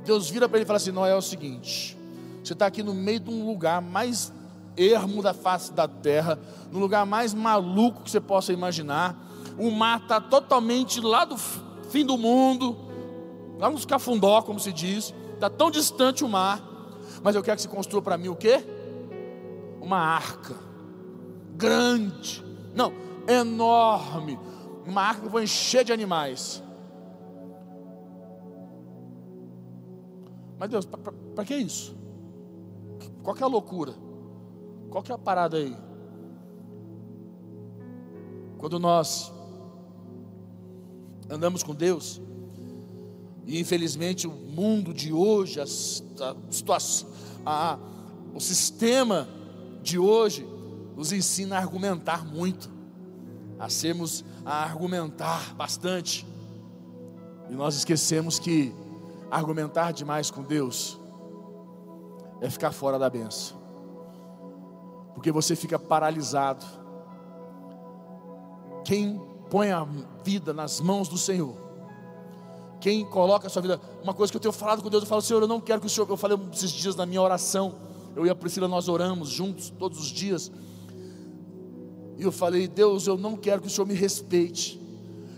Deus 0.06 0.30
vira 0.30 0.48
para 0.48 0.58
ele 0.58 0.64
e 0.64 0.68
fala 0.68 0.78
assim: 0.78 0.92
Noé 0.92 1.12
é 1.12 1.16
o 1.16 1.22
seguinte, 1.22 1.98
você 2.44 2.54
está 2.54 2.66
aqui 2.66 2.82
no 2.84 2.94
meio 2.94 3.20
de 3.20 3.30
um 3.30 3.46
lugar 3.46 3.82
mais 3.82 4.34
ermo 4.76 5.22
da 5.22 5.34
face 5.34 5.74
da 5.74 5.88
terra, 5.88 6.40
no 6.72 6.80
lugar 6.80 7.06
mais 7.06 7.34
maluco 7.34 8.04
que 8.04 8.12
você 8.12 8.20
possa 8.20 8.54
imaginar. 8.54 9.16
O 9.58 9.70
mar 9.72 10.02
está 10.02 10.22
totalmente 10.22 11.02
lá 11.02 11.26
do 11.26 11.38
fim 11.90 12.06
do 12.06 12.18
mundo, 12.18 12.76
lá 13.58 13.70
nos 13.70 13.86
cafundó, 13.86 14.42
como 14.42 14.60
se 14.60 14.72
diz. 14.72 15.14
Está 15.34 15.50
tão 15.50 15.70
distante 15.72 16.24
o 16.24 16.30
mar. 16.30 16.64
Mas 17.24 17.36
eu 17.36 17.44
quero 17.44 17.58
que 17.58 17.64
você 17.64 17.68
construa 17.68 18.02
para 18.02 18.18
mim 18.18 18.30
o 18.30 18.36
quê? 18.36 18.64
Uma 19.82 19.98
arca. 19.98 20.56
Grande. 21.56 22.44
Não, 22.74 22.94
enorme. 23.28 24.40
Uma 24.86 25.02
arca 25.02 25.22
que 25.22 25.28
eu 25.28 25.32
vou 25.32 25.42
encher 25.42 25.84
de 25.84 25.92
animais. 25.92 26.64
Mas 30.58 30.70
Deus, 30.70 30.86
para 30.86 31.46
que 31.46 31.56
isso? 31.56 31.98
Qual 33.24 33.36
que 33.36 33.42
é 33.42 33.46
a 33.46 33.50
loucura? 33.50 33.94
Qual 34.90 35.04
que 35.04 35.12
é 35.12 35.16
a 35.16 35.18
parada 35.18 35.58
aí? 35.58 35.76
Quando 38.58 38.78
nós 38.78 39.32
andamos 41.30 41.64
com 41.64 41.74
Deus, 41.74 42.22
e 43.46 43.60
infelizmente 43.60 44.28
o 44.28 44.32
mundo 44.32 44.94
de 44.94 45.12
hoje, 45.12 45.60
a, 45.60 45.64
a 46.24 46.36
a, 47.46 47.80
o 48.34 48.40
sistema 48.40 49.28
de 49.82 49.98
hoje 49.98 50.48
nos 50.96 51.12
ensina 51.12 51.56
a 51.56 51.60
argumentar 51.60 52.26
muito, 52.26 52.70
a 53.58 53.70
sermos 53.70 54.24
a 54.46 54.64
argumentar 54.64 55.54
bastante. 55.56 56.26
E 57.50 57.54
nós 57.54 57.76
esquecemos 57.76 58.38
que 58.38 58.74
argumentar 59.32 59.92
demais 59.94 60.30
com 60.30 60.44
Deus 60.44 61.00
é 62.42 62.50
ficar 62.50 62.72
fora 62.72 62.98
da 63.00 63.10
benção. 63.10 63.58
Porque 65.14 65.32
você 65.32 65.56
fica 65.56 65.78
paralisado. 65.78 66.66
Quem 68.86 69.22
põe 69.50 69.72
a 69.72 69.88
vida 70.24 70.54
nas 70.54 70.80
mãos 70.80 71.08
do 71.08 71.18
Senhor, 71.18 71.56
quem 72.80 73.06
coloca 73.06 73.48
a 73.48 73.50
sua 73.50 73.62
vida, 73.62 73.82
uma 74.04 74.14
coisa 74.14 74.32
que 74.32 74.38
eu 74.38 74.42
tenho 74.42 74.54
falado 74.54 74.82
com 74.82 74.90
Deus, 74.90 75.04
eu 75.04 75.10
falo, 75.10 75.22
Senhor, 75.22 75.42
eu 75.42 75.48
não 75.48 75.60
quero 75.60 75.82
que 75.82 75.88
o 75.88 75.90
Senhor, 75.90 76.10
eu 76.10 76.18
falei 76.18 76.38
esses 76.54 76.72
dias 76.72 76.96
na 76.96 77.06
minha 77.06 77.22
oração, 77.22 77.76
eu 78.16 78.26
e 78.26 78.30
a 78.30 78.36
Priscila 78.36 78.68
nós 78.68 78.88
oramos 78.88 79.30
juntos 79.30 79.70
todos 79.70 80.00
os 80.00 80.08
dias. 80.08 80.52
E 82.18 82.24
eu 82.24 82.32
falei, 82.32 82.68
Deus, 82.68 83.08
eu 83.08 83.18
não 83.18 83.38
quero 83.38 83.62
que 83.62 83.68
o 83.68 83.70
Senhor 83.70 83.86
me 83.86 83.94
respeite. 83.94 84.80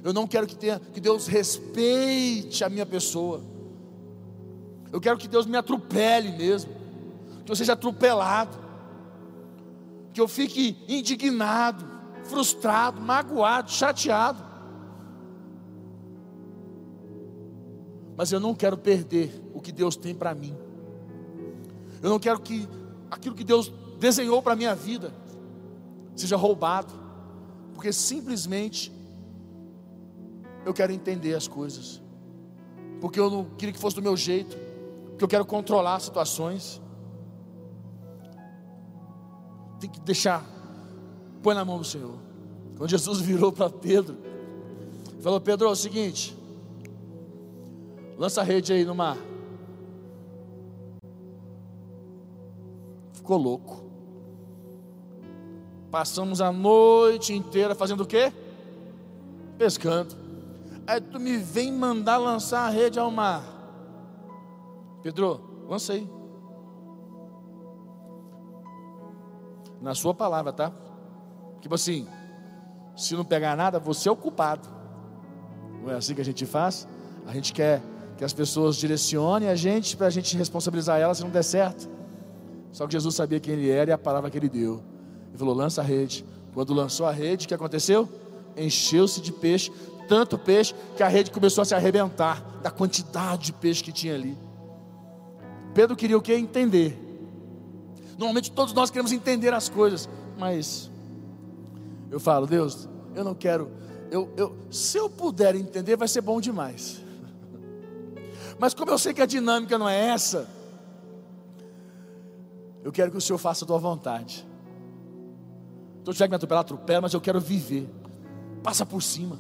Eu 0.03 0.13
não 0.13 0.25
quero 0.25 0.47
que, 0.47 0.55
tenha, 0.55 0.79
que 0.79 0.99
Deus 0.99 1.27
respeite 1.27 2.63
a 2.63 2.69
minha 2.69 2.85
pessoa. 2.85 3.41
Eu 4.91 4.99
quero 4.99 5.17
que 5.17 5.27
Deus 5.27 5.45
me 5.45 5.57
atropele 5.57 6.31
mesmo 6.31 6.81
que 7.45 7.51
eu 7.51 7.55
seja 7.55 7.73
atropelado, 7.73 8.57
que 10.13 10.21
eu 10.21 10.27
fique 10.27 10.77
indignado, 10.87 11.85
frustrado, 12.23 12.99
magoado, 13.01 13.71
chateado. 13.71 14.43
Mas 18.15 18.31
eu 18.31 18.39
não 18.39 18.53
quero 18.53 18.77
perder 18.77 19.41
o 19.53 19.61
que 19.61 19.71
Deus 19.71 19.95
tem 19.95 20.13
para 20.13 20.33
mim. 20.33 20.55
Eu 22.01 22.09
não 22.09 22.19
quero 22.19 22.39
que 22.39 22.67
aquilo 23.09 23.35
que 23.35 23.43
Deus 23.43 23.71
desenhou 23.99 24.41
para 24.41 24.55
minha 24.55 24.73
vida 24.75 25.13
seja 26.15 26.35
roubado, 26.35 26.93
porque 27.73 27.91
simplesmente 27.93 28.91
eu 30.65 30.73
quero 30.73 30.91
entender 30.91 31.33
as 31.33 31.47
coisas, 31.47 32.01
porque 32.99 33.19
eu 33.19 33.29
não 33.29 33.45
queria 33.45 33.73
que 33.73 33.79
fosse 33.79 33.95
do 33.95 34.01
meu 34.01 34.15
jeito, 34.15 34.55
porque 35.09 35.23
eu 35.23 35.27
quero 35.27 35.45
controlar 35.45 35.99
situações. 35.99 36.81
Tem 39.79 39.89
que 39.89 39.99
deixar. 40.01 40.45
Põe 41.41 41.55
na 41.55 41.65
mão 41.65 41.77
do 41.77 41.83
Senhor. 41.83 42.15
Quando 42.77 42.89
Jesus 42.89 43.19
virou 43.21 43.51
para 43.51 43.69
Pedro, 43.69 44.17
falou: 45.21 45.39
Pedro, 45.39 45.67
é 45.67 45.71
o 45.71 45.75
seguinte, 45.75 46.37
lança 48.17 48.41
a 48.41 48.43
rede 48.43 48.73
aí 48.73 48.85
no 48.85 48.95
mar. 48.95 49.17
Ficou 53.13 53.37
louco. 53.37 53.81
Passamos 55.91 56.39
a 56.39 56.51
noite 56.51 57.33
inteira 57.33 57.75
fazendo 57.75 58.01
o 58.01 58.07
quê? 58.07 58.31
Pescando. 59.57 60.15
Aí 60.87 60.99
tu 60.99 61.19
me 61.19 61.37
vem 61.37 61.71
mandar 61.71 62.17
lançar 62.17 62.65
a 62.65 62.69
rede 62.69 62.97
ao 62.97 63.11
mar. 63.11 63.43
Pedro, 65.03 65.65
lancei. 65.67 66.09
Na 69.81 69.93
sua 69.93 70.13
palavra, 70.13 70.53
tá? 70.53 70.71
Tipo 71.61 71.75
assim, 71.75 72.07
se 72.95 73.15
não 73.15 73.23
pegar 73.23 73.55
nada, 73.55 73.79
você 73.79 74.09
é 74.09 74.11
o 74.11 74.15
culpado. 74.15 74.67
Não 75.81 75.91
é 75.91 75.95
assim 75.95 76.13
que 76.13 76.21
a 76.21 76.25
gente 76.25 76.45
faz? 76.45 76.87
A 77.25 77.33
gente 77.33 77.53
quer 77.53 77.81
que 78.17 78.23
as 78.23 78.33
pessoas 78.33 78.75
direcionem 78.75 79.49
a 79.49 79.55
gente 79.55 79.95
para 79.95 80.07
a 80.07 80.09
gente 80.09 80.35
responsabilizar 80.37 80.99
elas 80.99 81.17
se 81.17 81.23
não 81.23 81.31
der 81.31 81.43
certo. 81.43 81.89
Só 82.71 82.85
que 82.85 82.93
Jesus 82.93 83.15
sabia 83.15 83.39
quem 83.39 83.53
ele 83.53 83.69
era 83.69 83.91
e 83.91 83.93
a 83.93 83.97
palavra 83.97 84.29
que 84.29 84.37
ele 84.37 84.49
deu. 84.49 84.83
Ele 85.29 85.37
falou: 85.37 85.55
lança 85.55 85.81
a 85.81 85.83
rede. 85.83 86.25
Quando 86.53 86.73
lançou 86.73 87.05
a 87.05 87.11
rede, 87.11 87.45
o 87.45 87.47
que 87.47 87.53
aconteceu? 87.53 88.09
Encheu-se 88.57 89.21
de 89.21 89.31
peixe, 89.31 89.71
tanto 90.07 90.37
peixe 90.37 90.75
que 90.97 91.01
a 91.01 91.07
rede 91.07 91.31
começou 91.31 91.61
a 91.61 91.65
se 91.65 91.73
arrebentar 91.73 92.43
da 92.61 92.69
quantidade 92.69 93.45
de 93.45 93.53
peixe 93.53 93.83
que 93.83 93.91
tinha 93.91 94.13
ali. 94.13 94.37
Pedro 95.73 95.95
queria 95.95 96.17
o 96.17 96.21
que? 96.21 96.33
Entender. 96.33 96.99
Normalmente 98.17 98.51
todos 98.51 98.73
nós 98.73 98.91
queremos 98.91 99.13
entender 99.13 99.53
as 99.53 99.69
coisas, 99.69 100.09
mas 100.37 100.90
eu 102.11 102.19
falo, 102.19 102.45
Deus, 102.45 102.87
eu 103.15 103.23
não 103.23 103.33
quero, 103.33 103.71
eu, 104.11 104.29
eu, 104.35 104.55
se 104.69 104.97
eu 104.97 105.09
puder 105.09 105.55
entender, 105.55 105.95
vai 105.95 106.07
ser 106.07 106.21
bom 106.21 106.41
demais. 106.41 107.01
Mas 108.59 108.73
como 108.73 108.91
eu 108.91 108.97
sei 108.99 109.13
que 109.13 109.21
a 109.21 109.25
dinâmica 109.25 109.77
não 109.77 109.87
é 109.87 110.09
essa, 110.09 110.47
eu 112.83 112.91
quero 112.91 113.09
que 113.09 113.17
o 113.17 113.21
Senhor 113.21 113.39
faça 113.39 113.63
a 113.63 113.67
tua 113.67 113.77
vontade. 113.77 114.45
Então, 116.01 116.13
tiver 116.13 116.25
que 116.25 116.31
me 116.31 116.35
atropelar, 116.35 116.61
atropela, 116.61 117.01
mas 117.01 117.13
eu 117.13 117.21
quero 117.21 117.39
viver. 117.39 117.87
Passa 118.63 118.85
por 118.85 119.03
cima. 119.03 119.37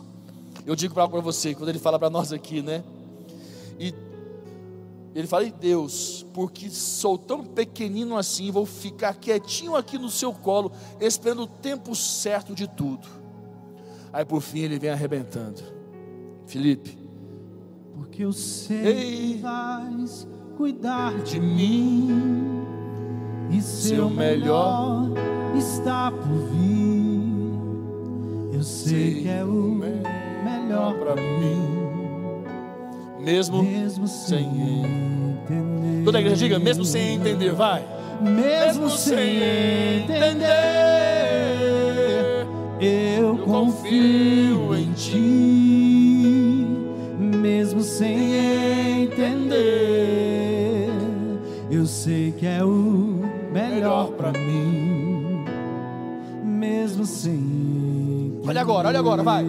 Eu 0.65 0.75
digo 0.75 0.93
para 0.93 1.07
você, 1.07 1.55
quando 1.55 1.69
ele 1.69 1.79
fala 1.79 1.97
para 1.97 2.09
nós 2.09 2.31
aqui, 2.31 2.61
né? 2.61 2.83
E 3.79 3.93
ele 5.13 5.27
fala, 5.27 5.43
e 5.43 5.51
Deus, 5.51 6.25
porque 6.33 6.69
sou 6.69 7.17
tão 7.17 7.43
pequenino 7.43 8.15
assim, 8.17 8.49
vou 8.49 8.65
ficar 8.65 9.13
quietinho 9.15 9.75
aqui 9.75 9.97
no 9.97 10.09
seu 10.09 10.33
colo, 10.33 10.71
esperando 10.99 11.43
o 11.43 11.47
tempo 11.47 11.93
certo 11.95 12.55
de 12.55 12.67
tudo. 12.67 13.07
Aí 14.13 14.23
por 14.23 14.41
fim 14.41 14.59
ele 14.59 14.79
vem 14.79 14.89
arrebentando. 14.89 15.61
Felipe, 16.45 16.97
porque 17.93 18.23
eu 18.23 18.31
sei 18.33 19.35
que 19.35 19.41
vais 19.41 20.27
cuidar 20.55 21.21
de 21.23 21.39
mim 21.39 22.65
e 23.49 23.61
seu 23.61 24.09
melhor 24.09 25.09
está 25.57 26.11
por 26.11 26.37
vir. 26.49 27.21
Eu 28.53 28.63
sei 28.63 29.21
que 29.23 29.29
é 29.29 29.43
o 29.43 29.75
melhor 30.43 30.97
para 30.99 31.15
mim. 31.15 31.80
Mesmo, 33.23 33.61
mesmo 33.61 34.07
sem 34.07 34.45
entender. 34.45 36.03
Toda 36.03 36.17
a 36.17 36.21
igreja 36.21 36.37
diga, 36.37 36.57
mesmo 36.57 36.83
sem 36.83 37.15
entender, 37.15 37.51
vai. 37.53 37.85
Mesmo 38.19 38.89
sem 38.89 39.37
entender, 40.01 40.47
eu 42.79 43.37
confio 43.37 44.75
em 44.75 44.91
ti. 44.93 46.67
Mesmo 47.19 47.81
sem 47.81 49.03
entender, 49.03 50.89
eu 51.69 51.85
sei 51.85 52.31
que 52.31 52.47
é 52.47 52.63
o 52.63 53.21
melhor 53.53 54.11
para 54.13 54.31
mim. 54.31 55.45
Mesmo 56.43 57.05
sem 57.05 57.33
entender. 57.33 58.47
Olha 58.47 58.61
agora, 58.61 58.87
olha 58.87 58.99
agora, 58.99 59.21
vai. 59.21 59.45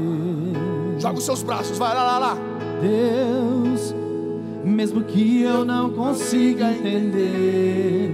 Joga 0.99 1.19
os 1.19 1.25
seus 1.25 1.43
braços, 1.43 1.79
vai 1.79 1.95
lá, 1.95 2.05
lá, 2.05 2.19
lá. 2.19 2.52
Deus, 2.83 3.95
mesmo 4.64 5.05
que 5.05 5.42
eu 5.42 5.64
não 5.64 5.90
consiga 5.90 6.73
entender 6.73 8.12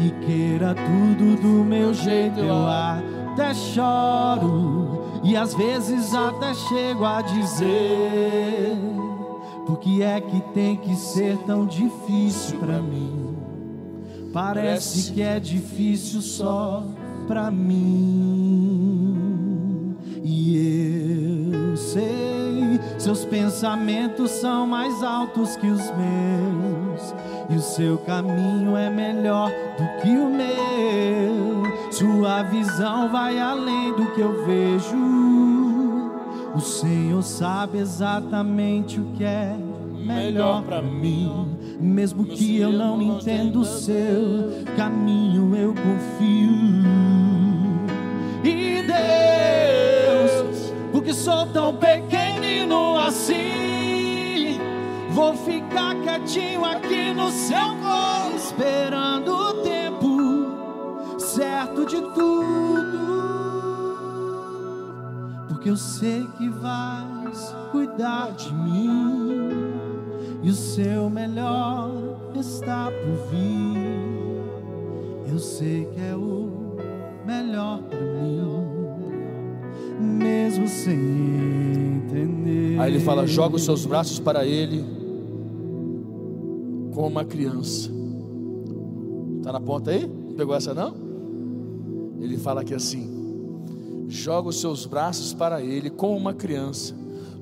e 0.00 0.10
queira 0.26 0.74
tudo 0.74 1.40
do 1.40 1.64
meu 1.64 1.94
jeito, 1.94 2.40
eu 2.40 2.66
até 2.66 3.54
choro 3.54 5.20
e 5.22 5.36
às 5.36 5.54
vezes 5.54 6.12
até 6.14 6.52
chego 6.52 7.04
a 7.04 7.22
dizer: 7.22 8.76
por 9.66 9.78
que 9.78 10.02
é 10.02 10.20
que 10.20 10.40
tem 10.52 10.76
que 10.76 10.96
ser 10.96 11.38
tão 11.46 11.64
difícil 11.64 12.58
para 12.58 12.82
mim? 12.82 13.36
Parece 14.32 15.12
que 15.12 15.22
é 15.22 15.38
difícil 15.38 16.20
só 16.20 16.84
para 17.28 17.50
mim. 17.50 18.82
E 20.24 20.56
seus 23.02 23.24
pensamentos 23.24 24.30
são 24.30 24.64
mais 24.64 25.02
altos 25.02 25.56
que 25.56 25.66
os 25.66 25.82
meus, 25.90 27.14
e 27.50 27.56
o 27.56 27.60
seu 27.60 27.98
caminho 27.98 28.76
é 28.76 28.88
melhor 28.88 29.50
do 29.50 30.00
que 30.00 30.08
o 30.08 30.30
meu. 30.30 31.62
Sua 31.90 32.44
visão 32.44 33.10
vai 33.10 33.40
além 33.40 33.92
do 33.94 34.06
que 34.12 34.20
eu 34.20 34.44
vejo. 34.46 34.96
O 36.54 36.60
Senhor 36.60 37.22
sabe 37.24 37.78
exatamente 37.78 39.00
o 39.00 39.04
que 39.16 39.24
é 39.24 39.56
melhor 40.06 40.62
para 40.62 40.80
mim. 40.80 41.48
Mesmo 41.80 42.24
que 42.24 42.58
eu 42.58 42.70
não 42.70 43.02
entenda 43.02 43.58
o 43.58 43.64
seu 43.64 44.64
caminho, 44.76 45.56
eu 45.56 45.74
confio. 45.74 46.52
E 48.44 48.82
Deus, 48.82 49.41
porque 51.02 51.14
sou 51.14 51.44
tão 51.46 51.74
pequenino 51.74 52.96
assim, 52.96 54.56
vou 55.10 55.34
ficar 55.34 55.96
quietinho 55.96 56.64
aqui 56.64 57.12
no 57.12 57.28
seu 57.28 57.58
colo, 57.58 58.36
esperando 58.36 59.32
o 59.32 59.52
tempo 59.64 61.18
certo 61.18 61.84
de 61.86 62.00
tudo. 62.00 63.02
Porque 65.48 65.70
eu 65.70 65.76
sei 65.76 66.24
que 66.38 66.48
vais 66.48 67.52
cuidar 67.72 68.30
de 68.36 68.54
mim 68.54 69.50
e 70.40 70.50
o 70.50 70.54
seu 70.54 71.10
melhor 71.10 71.90
está 72.36 72.92
por 72.92 73.28
vir. 73.28 73.76
Eu 75.28 75.40
sei 75.40 75.84
que 75.86 76.00
é 76.00 76.14
o 76.14 76.76
melhor 77.26 77.80
para 77.82 77.98
mim, 77.98 78.61
mesmo 80.02 80.66
sem 80.68 80.94
entender. 80.94 82.80
Aí 82.80 82.92
ele 82.92 83.00
fala: 83.00 83.26
joga 83.26 83.56
os 83.56 83.64
seus 83.64 83.86
braços 83.86 84.18
para 84.18 84.44
ele, 84.44 84.84
como 86.92 87.06
uma 87.06 87.24
criança. 87.24 87.90
Está 89.38 89.52
na 89.52 89.60
ponta 89.60 89.90
aí? 89.90 90.06
Não 90.06 90.34
pegou 90.34 90.54
essa 90.54 90.74
não? 90.74 90.94
Ele 92.20 92.36
fala 92.36 92.60
aqui 92.60 92.74
assim: 92.74 93.08
joga 94.08 94.48
os 94.48 94.60
seus 94.60 94.86
braços 94.86 95.32
para 95.32 95.62
ele, 95.62 95.90
como 95.90 96.16
uma 96.16 96.34
criança. 96.34 96.94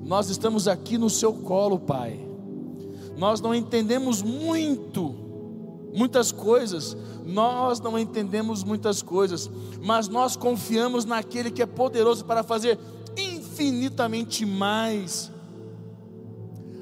Nós 0.05 0.29
estamos 0.29 0.67
aqui 0.67 0.97
no 0.97 1.09
seu 1.09 1.33
colo, 1.33 1.79
Pai 1.79 2.31
nós 3.21 3.39
não 3.39 3.53
entendemos 3.53 4.23
muito, 4.23 5.13
muitas 5.93 6.31
coisas, 6.31 6.95
nós 7.25 7.79
não 7.79 7.97
entendemos 7.97 8.63
muitas 8.63 9.01
coisas, 9.01 9.49
mas 9.81 10.07
nós 10.07 10.35
confiamos 10.35 11.05
naquele 11.05 11.51
que 11.51 11.61
é 11.61 11.65
poderoso 11.65 12.25
para 12.25 12.43
fazer 12.43 12.79
infinitamente 13.17 14.45
mais. 14.45 15.31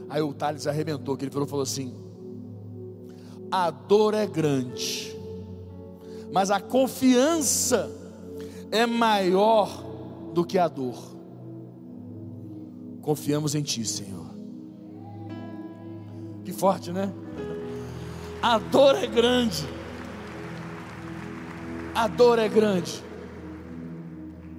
Aí 0.09 0.21
o 0.21 0.33
Thales 0.33 0.67
arrebentou, 0.67 1.15
que 1.15 1.25
ele 1.25 1.31
falou, 1.31 1.47
falou 1.47 1.63
assim: 1.63 1.93
a 3.51 3.69
dor 3.69 4.13
é 4.13 4.25
grande, 4.25 5.15
mas 6.31 6.51
a 6.51 6.59
confiança 6.59 7.91
é 8.71 8.85
maior 8.85 9.85
do 10.33 10.45
que 10.45 10.57
a 10.57 10.67
dor. 10.67 11.17
Confiamos 13.01 13.55
em 13.55 13.61
Ti, 13.61 13.85
Senhor. 13.85 14.29
Que 16.43 16.51
forte, 16.51 16.91
né? 16.91 17.11
A 18.41 18.58
dor 18.58 18.95
é 18.95 19.06
grande. 19.06 19.67
A 21.93 22.08
dor 22.08 22.39
é 22.39 22.47
grande. 22.47 23.04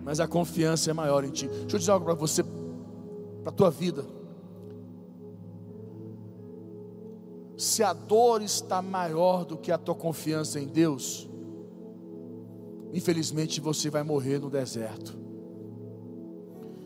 Mas 0.04 0.20
a 0.20 0.28
confiança 0.28 0.90
é 0.90 0.92
maior 0.92 1.24
em 1.24 1.30
ti. 1.30 1.46
Deixa 1.48 1.76
eu 1.76 1.78
dizer 1.78 1.90
algo 1.92 2.04
para 2.04 2.14
você, 2.14 2.42
para 2.42 3.50
a 3.50 3.52
tua 3.52 3.70
vida. 3.70 4.04
Se 7.56 7.82
a 7.82 7.92
dor 7.92 8.42
está 8.42 8.82
maior 8.82 9.44
do 9.44 9.56
que 9.56 9.70
a 9.70 9.78
tua 9.78 9.94
confiança 9.94 10.58
em 10.58 10.66
Deus, 10.66 11.28
infelizmente 12.92 13.60
você 13.60 13.88
vai 13.88 14.02
morrer 14.02 14.38
no 14.38 14.50
deserto. 14.50 15.18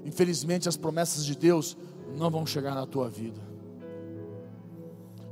infelizmente 0.05 0.69
as 0.69 0.77
promessas 0.77 1.25
de 1.25 1.35
Deus 1.35 1.77
não 2.17 2.31
vão 2.31 2.45
chegar 2.45 2.75
na 2.75 2.87
tua 2.87 3.09
vida. 3.09 3.41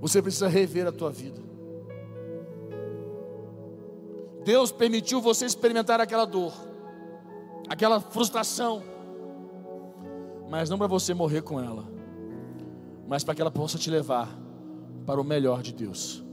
Você 0.01 0.22
precisa 0.22 0.48
rever 0.48 0.87
a 0.87 0.92
tua 0.92 1.11
vida. 1.11 1.51
Deus 4.44 4.72
permitiu 4.72 5.20
você 5.20 5.46
experimentar 5.46 6.00
aquela 6.00 6.24
dor, 6.24 6.52
aquela 7.68 8.00
frustração, 8.00 8.83
mas 10.50 10.68
não 10.68 10.76
para 10.76 10.87
você 10.87 11.14
morrer 11.14 11.42
com 11.42 11.61
ela, 11.61 11.85
mas 13.07 13.24
para 13.24 13.35
que 13.35 13.40
ela 13.40 13.50
possa 13.50 13.78
te 13.78 13.90
levar 13.90 14.28
para 15.07 15.20
o 15.20 15.24
melhor 15.24 15.62
de 15.62 15.72
Deus. 15.72 16.24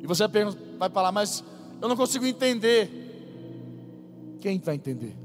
E 0.00 0.06
você 0.06 0.24
vai 0.78 0.90
falar, 0.90 1.12
mas 1.12 1.44
eu 1.80 1.88
não 1.88 1.96
consigo 1.96 2.26
entender. 2.26 2.90
Quem 4.40 4.58
vai 4.58 4.74
entender? 4.74 5.16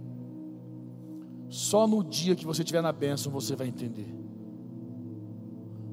Só 1.50 1.88
no 1.88 2.04
dia 2.04 2.36
que 2.36 2.46
você 2.46 2.62
estiver 2.62 2.82
na 2.82 2.92
bênção 2.92 3.32
você 3.32 3.56
vai 3.56 3.68
entender. 3.68 4.14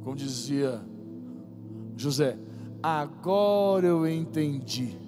Como 0.02 0.14
dizia 0.14 0.82
José, 1.96 2.36
agora 2.82 3.86
eu 3.86 4.06
entendi. 4.06 5.03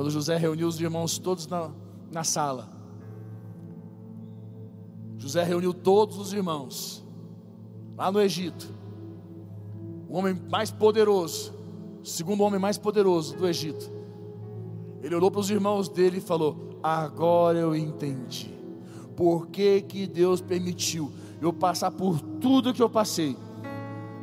Quando 0.00 0.10
José 0.10 0.38
reuniu 0.38 0.66
os 0.66 0.80
irmãos 0.80 1.18
todos 1.18 1.46
na, 1.46 1.70
na 2.10 2.24
sala, 2.24 2.70
José 5.18 5.44
reuniu 5.44 5.74
todos 5.74 6.16
os 6.16 6.32
irmãos 6.32 7.04
lá 7.98 8.10
no 8.10 8.18
Egito. 8.18 8.72
O 10.08 10.16
homem 10.16 10.32
mais 10.48 10.70
poderoso, 10.70 11.52
o 12.02 12.06
segundo 12.06 12.42
homem 12.42 12.58
mais 12.58 12.78
poderoso 12.78 13.36
do 13.36 13.46
Egito. 13.46 13.92
Ele 15.02 15.14
olhou 15.14 15.30
para 15.30 15.40
os 15.42 15.50
irmãos 15.50 15.86
dele 15.86 16.16
e 16.16 16.22
falou: 16.22 16.78
Agora 16.82 17.58
eu 17.58 17.76
entendi. 17.76 18.54
Por 19.14 19.48
que, 19.48 19.82
que 19.82 20.06
Deus 20.06 20.40
permitiu 20.40 21.12
eu 21.42 21.52
passar 21.52 21.90
por 21.90 22.18
tudo 22.40 22.72
que 22.72 22.82
eu 22.82 22.88
passei? 22.88 23.36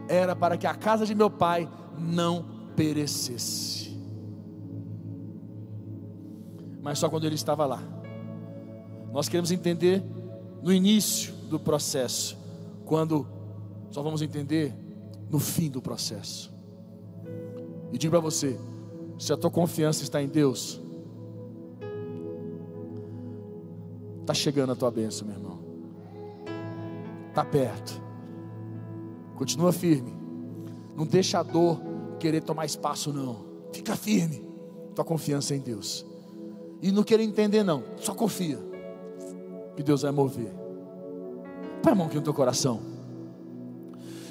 Era 0.10 0.36
para 0.36 0.58
que 0.58 0.66
a 0.66 0.74
casa 0.74 1.06
de 1.06 1.13
meu 1.13 1.30
pai 1.30 1.70
não 2.00 2.44
perecesse. 2.76 3.87
Mas 6.88 7.00
só 7.00 7.10
quando 7.10 7.26
ele 7.26 7.36
estava 7.36 7.65
lá. 7.65 7.84
Nós 9.12 9.28
queremos 9.28 9.52
entender 9.52 10.02
no 10.63 10.71
início 10.71 11.34
do 11.50 11.60
processo, 11.60 12.38
quando 12.86 13.28
só 13.91 14.02
vamos 14.02 14.21
entender 14.21 14.73
no 15.30 15.38
fim 15.38 15.69
do 15.69 15.82
processo. 15.82 16.50
E 17.91 17.97
digo 17.97 18.12
para 18.12 18.21
você: 18.21 18.58
se 19.19 19.34
a 19.34 19.36
tua 19.36 19.52
confiança 19.52 20.02
está 20.02 20.23
em 20.23 20.30
Deus, 20.30 20.80
está 24.21 24.34
chegando 24.34 24.71
a 24.71 24.76
tua 24.76 24.89
bênção, 24.89 25.28
meu 25.28 25.36
irmão. 25.36 25.60
Está 27.28 27.43
perto. 27.43 28.02
Continua 29.36 29.73
firme. 29.73 30.15
Não 30.95 31.06
deixa 31.06 31.39
a 31.39 31.43
dor 31.43 31.82
querer 32.17 32.43
tomar 32.43 32.65
espaço, 32.65 33.12
não. 33.12 33.45
Fica 33.73 33.93
firme. 33.93 34.47
Tua 34.95 35.04
confiança 35.04 35.54
é 35.54 35.58
em 35.58 35.62
Deus. 35.62 36.06
E 36.82 36.92
não 36.92 37.04
querer 37.04 37.24
entender, 37.24 37.63
não. 37.63 37.84
Só 37.98 38.13
confia. 38.13 38.60
Que 39.76 39.84
Deus 39.84 40.02
vai 40.02 40.12
mover. 40.12 40.52
Põe 41.82 41.92
a 41.92 41.96
mão 41.96 42.08
aqui 42.08 42.16
no 42.16 42.22
teu 42.22 42.34
coração. 42.34 42.80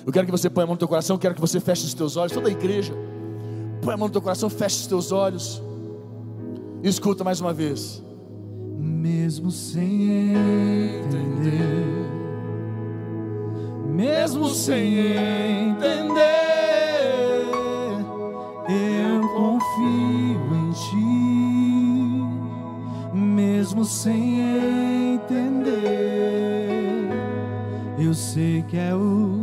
Eu 0.04 0.12
quero 0.12 0.26
que 0.26 0.32
você 0.32 0.48
ponha 0.48 0.64
a 0.64 0.66
mão 0.66 0.74
no 0.74 0.78
teu 0.78 0.88
coração. 0.88 1.16
Eu 1.16 1.20
quero 1.20 1.34
que 1.34 1.40
você 1.40 1.60
feche 1.60 1.84
os 1.84 1.94
teus 1.94 2.16
olhos. 2.16 2.32
Toda 2.32 2.48
a 2.48 2.52
igreja. 2.52 2.94
Põe 3.82 3.94
a 3.94 3.96
mão 3.96 4.08
no 4.08 4.12
teu 4.12 4.22
coração. 4.22 4.48
Feche 4.48 4.80
os 4.80 4.86
teus 4.86 5.12
olhos. 5.12 5.62
Escuta 6.82 7.24
mais 7.24 7.40
uma 7.40 7.52
vez. 7.52 8.02
Mesmo 8.78 9.50
sem 9.50 10.36
entender, 11.02 12.06
mesmo 13.88 14.48
sem 14.50 14.98
entender, 14.98 16.45
Mesmo 23.76 23.84
sem 23.84 24.40
entender, 25.16 25.76
eu 27.98 28.14
sei 28.14 28.64
que 28.66 28.78
é 28.78 28.94
o 28.94 29.42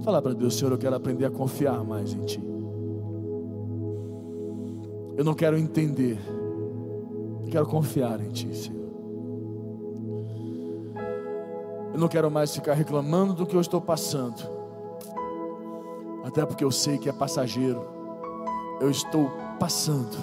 Fala 0.04 0.20
para 0.20 0.34
Deus, 0.34 0.54
Senhor, 0.54 0.70
eu 0.70 0.76
quero 0.76 0.94
aprender 0.94 1.24
a 1.24 1.30
confiar 1.30 1.82
mais 1.82 2.12
em 2.12 2.20
Ti. 2.26 2.44
Eu 5.16 5.24
não 5.24 5.32
quero 5.32 5.56
entender, 5.56 6.18
eu 7.42 7.50
quero 7.50 7.66
confiar 7.66 8.20
em 8.20 8.28
Ti, 8.28 8.54
Senhor. 8.54 8.84
Eu 11.94 11.98
não 11.98 12.06
quero 12.06 12.30
mais 12.30 12.54
ficar 12.54 12.74
reclamando 12.74 13.32
do 13.32 13.46
que 13.46 13.56
eu 13.56 13.60
estou 13.62 13.80
passando, 13.80 14.42
até 16.22 16.44
porque 16.44 16.64
eu 16.64 16.70
sei 16.70 16.98
que 16.98 17.08
é 17.08 17.12
passageiro. 17.12 17.82
Eu 18.80 18.90
estou 18.90 19.30
passando 19.58 20.18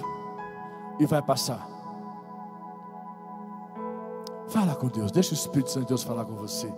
e 1.00 1.06
vai 1.06 1.22
passar. 1.22 1.66
Fala 4.46 4.76
com 4.76 4.86
Deus, 4.86 5.10
deixa 5.10 5.32
o 5.32 5.34
Espírito 5.34 5.70
Santo 5.70 5.84
de 5.84 5.88
Deus 5.88 6.04
falar 6.04 6.24
com 6.24 6.34
você. 6.34 6.72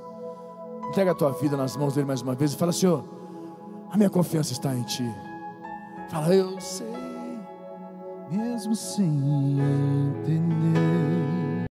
Entrega 0.94 1.10
a 1.10 1.14
tua 1.16 1.32
vida 1.32 1.56
nas 1.56 1.76
mãos 1.76 1.92
dele 1.92 2.06
mais 2.06 2.22
uma 2.22 2.36
vez 2.36 2.52
e 2.52 2.56
fala: 2.56 2.70
Senhor, 2.70 3.02
a 3.90 3.96
minha 3.96 4.08
confiança 4.08 4.52
está 4.52 4.72
em 4.72 4.84
Ti. 4.84 5.02
Fala, 6.08 6.32
eu 6.32 6.60
sei 6.60 6.86
mesmo 8.30 8.76
sem 8.76 9.04
entender. 10.22 11.53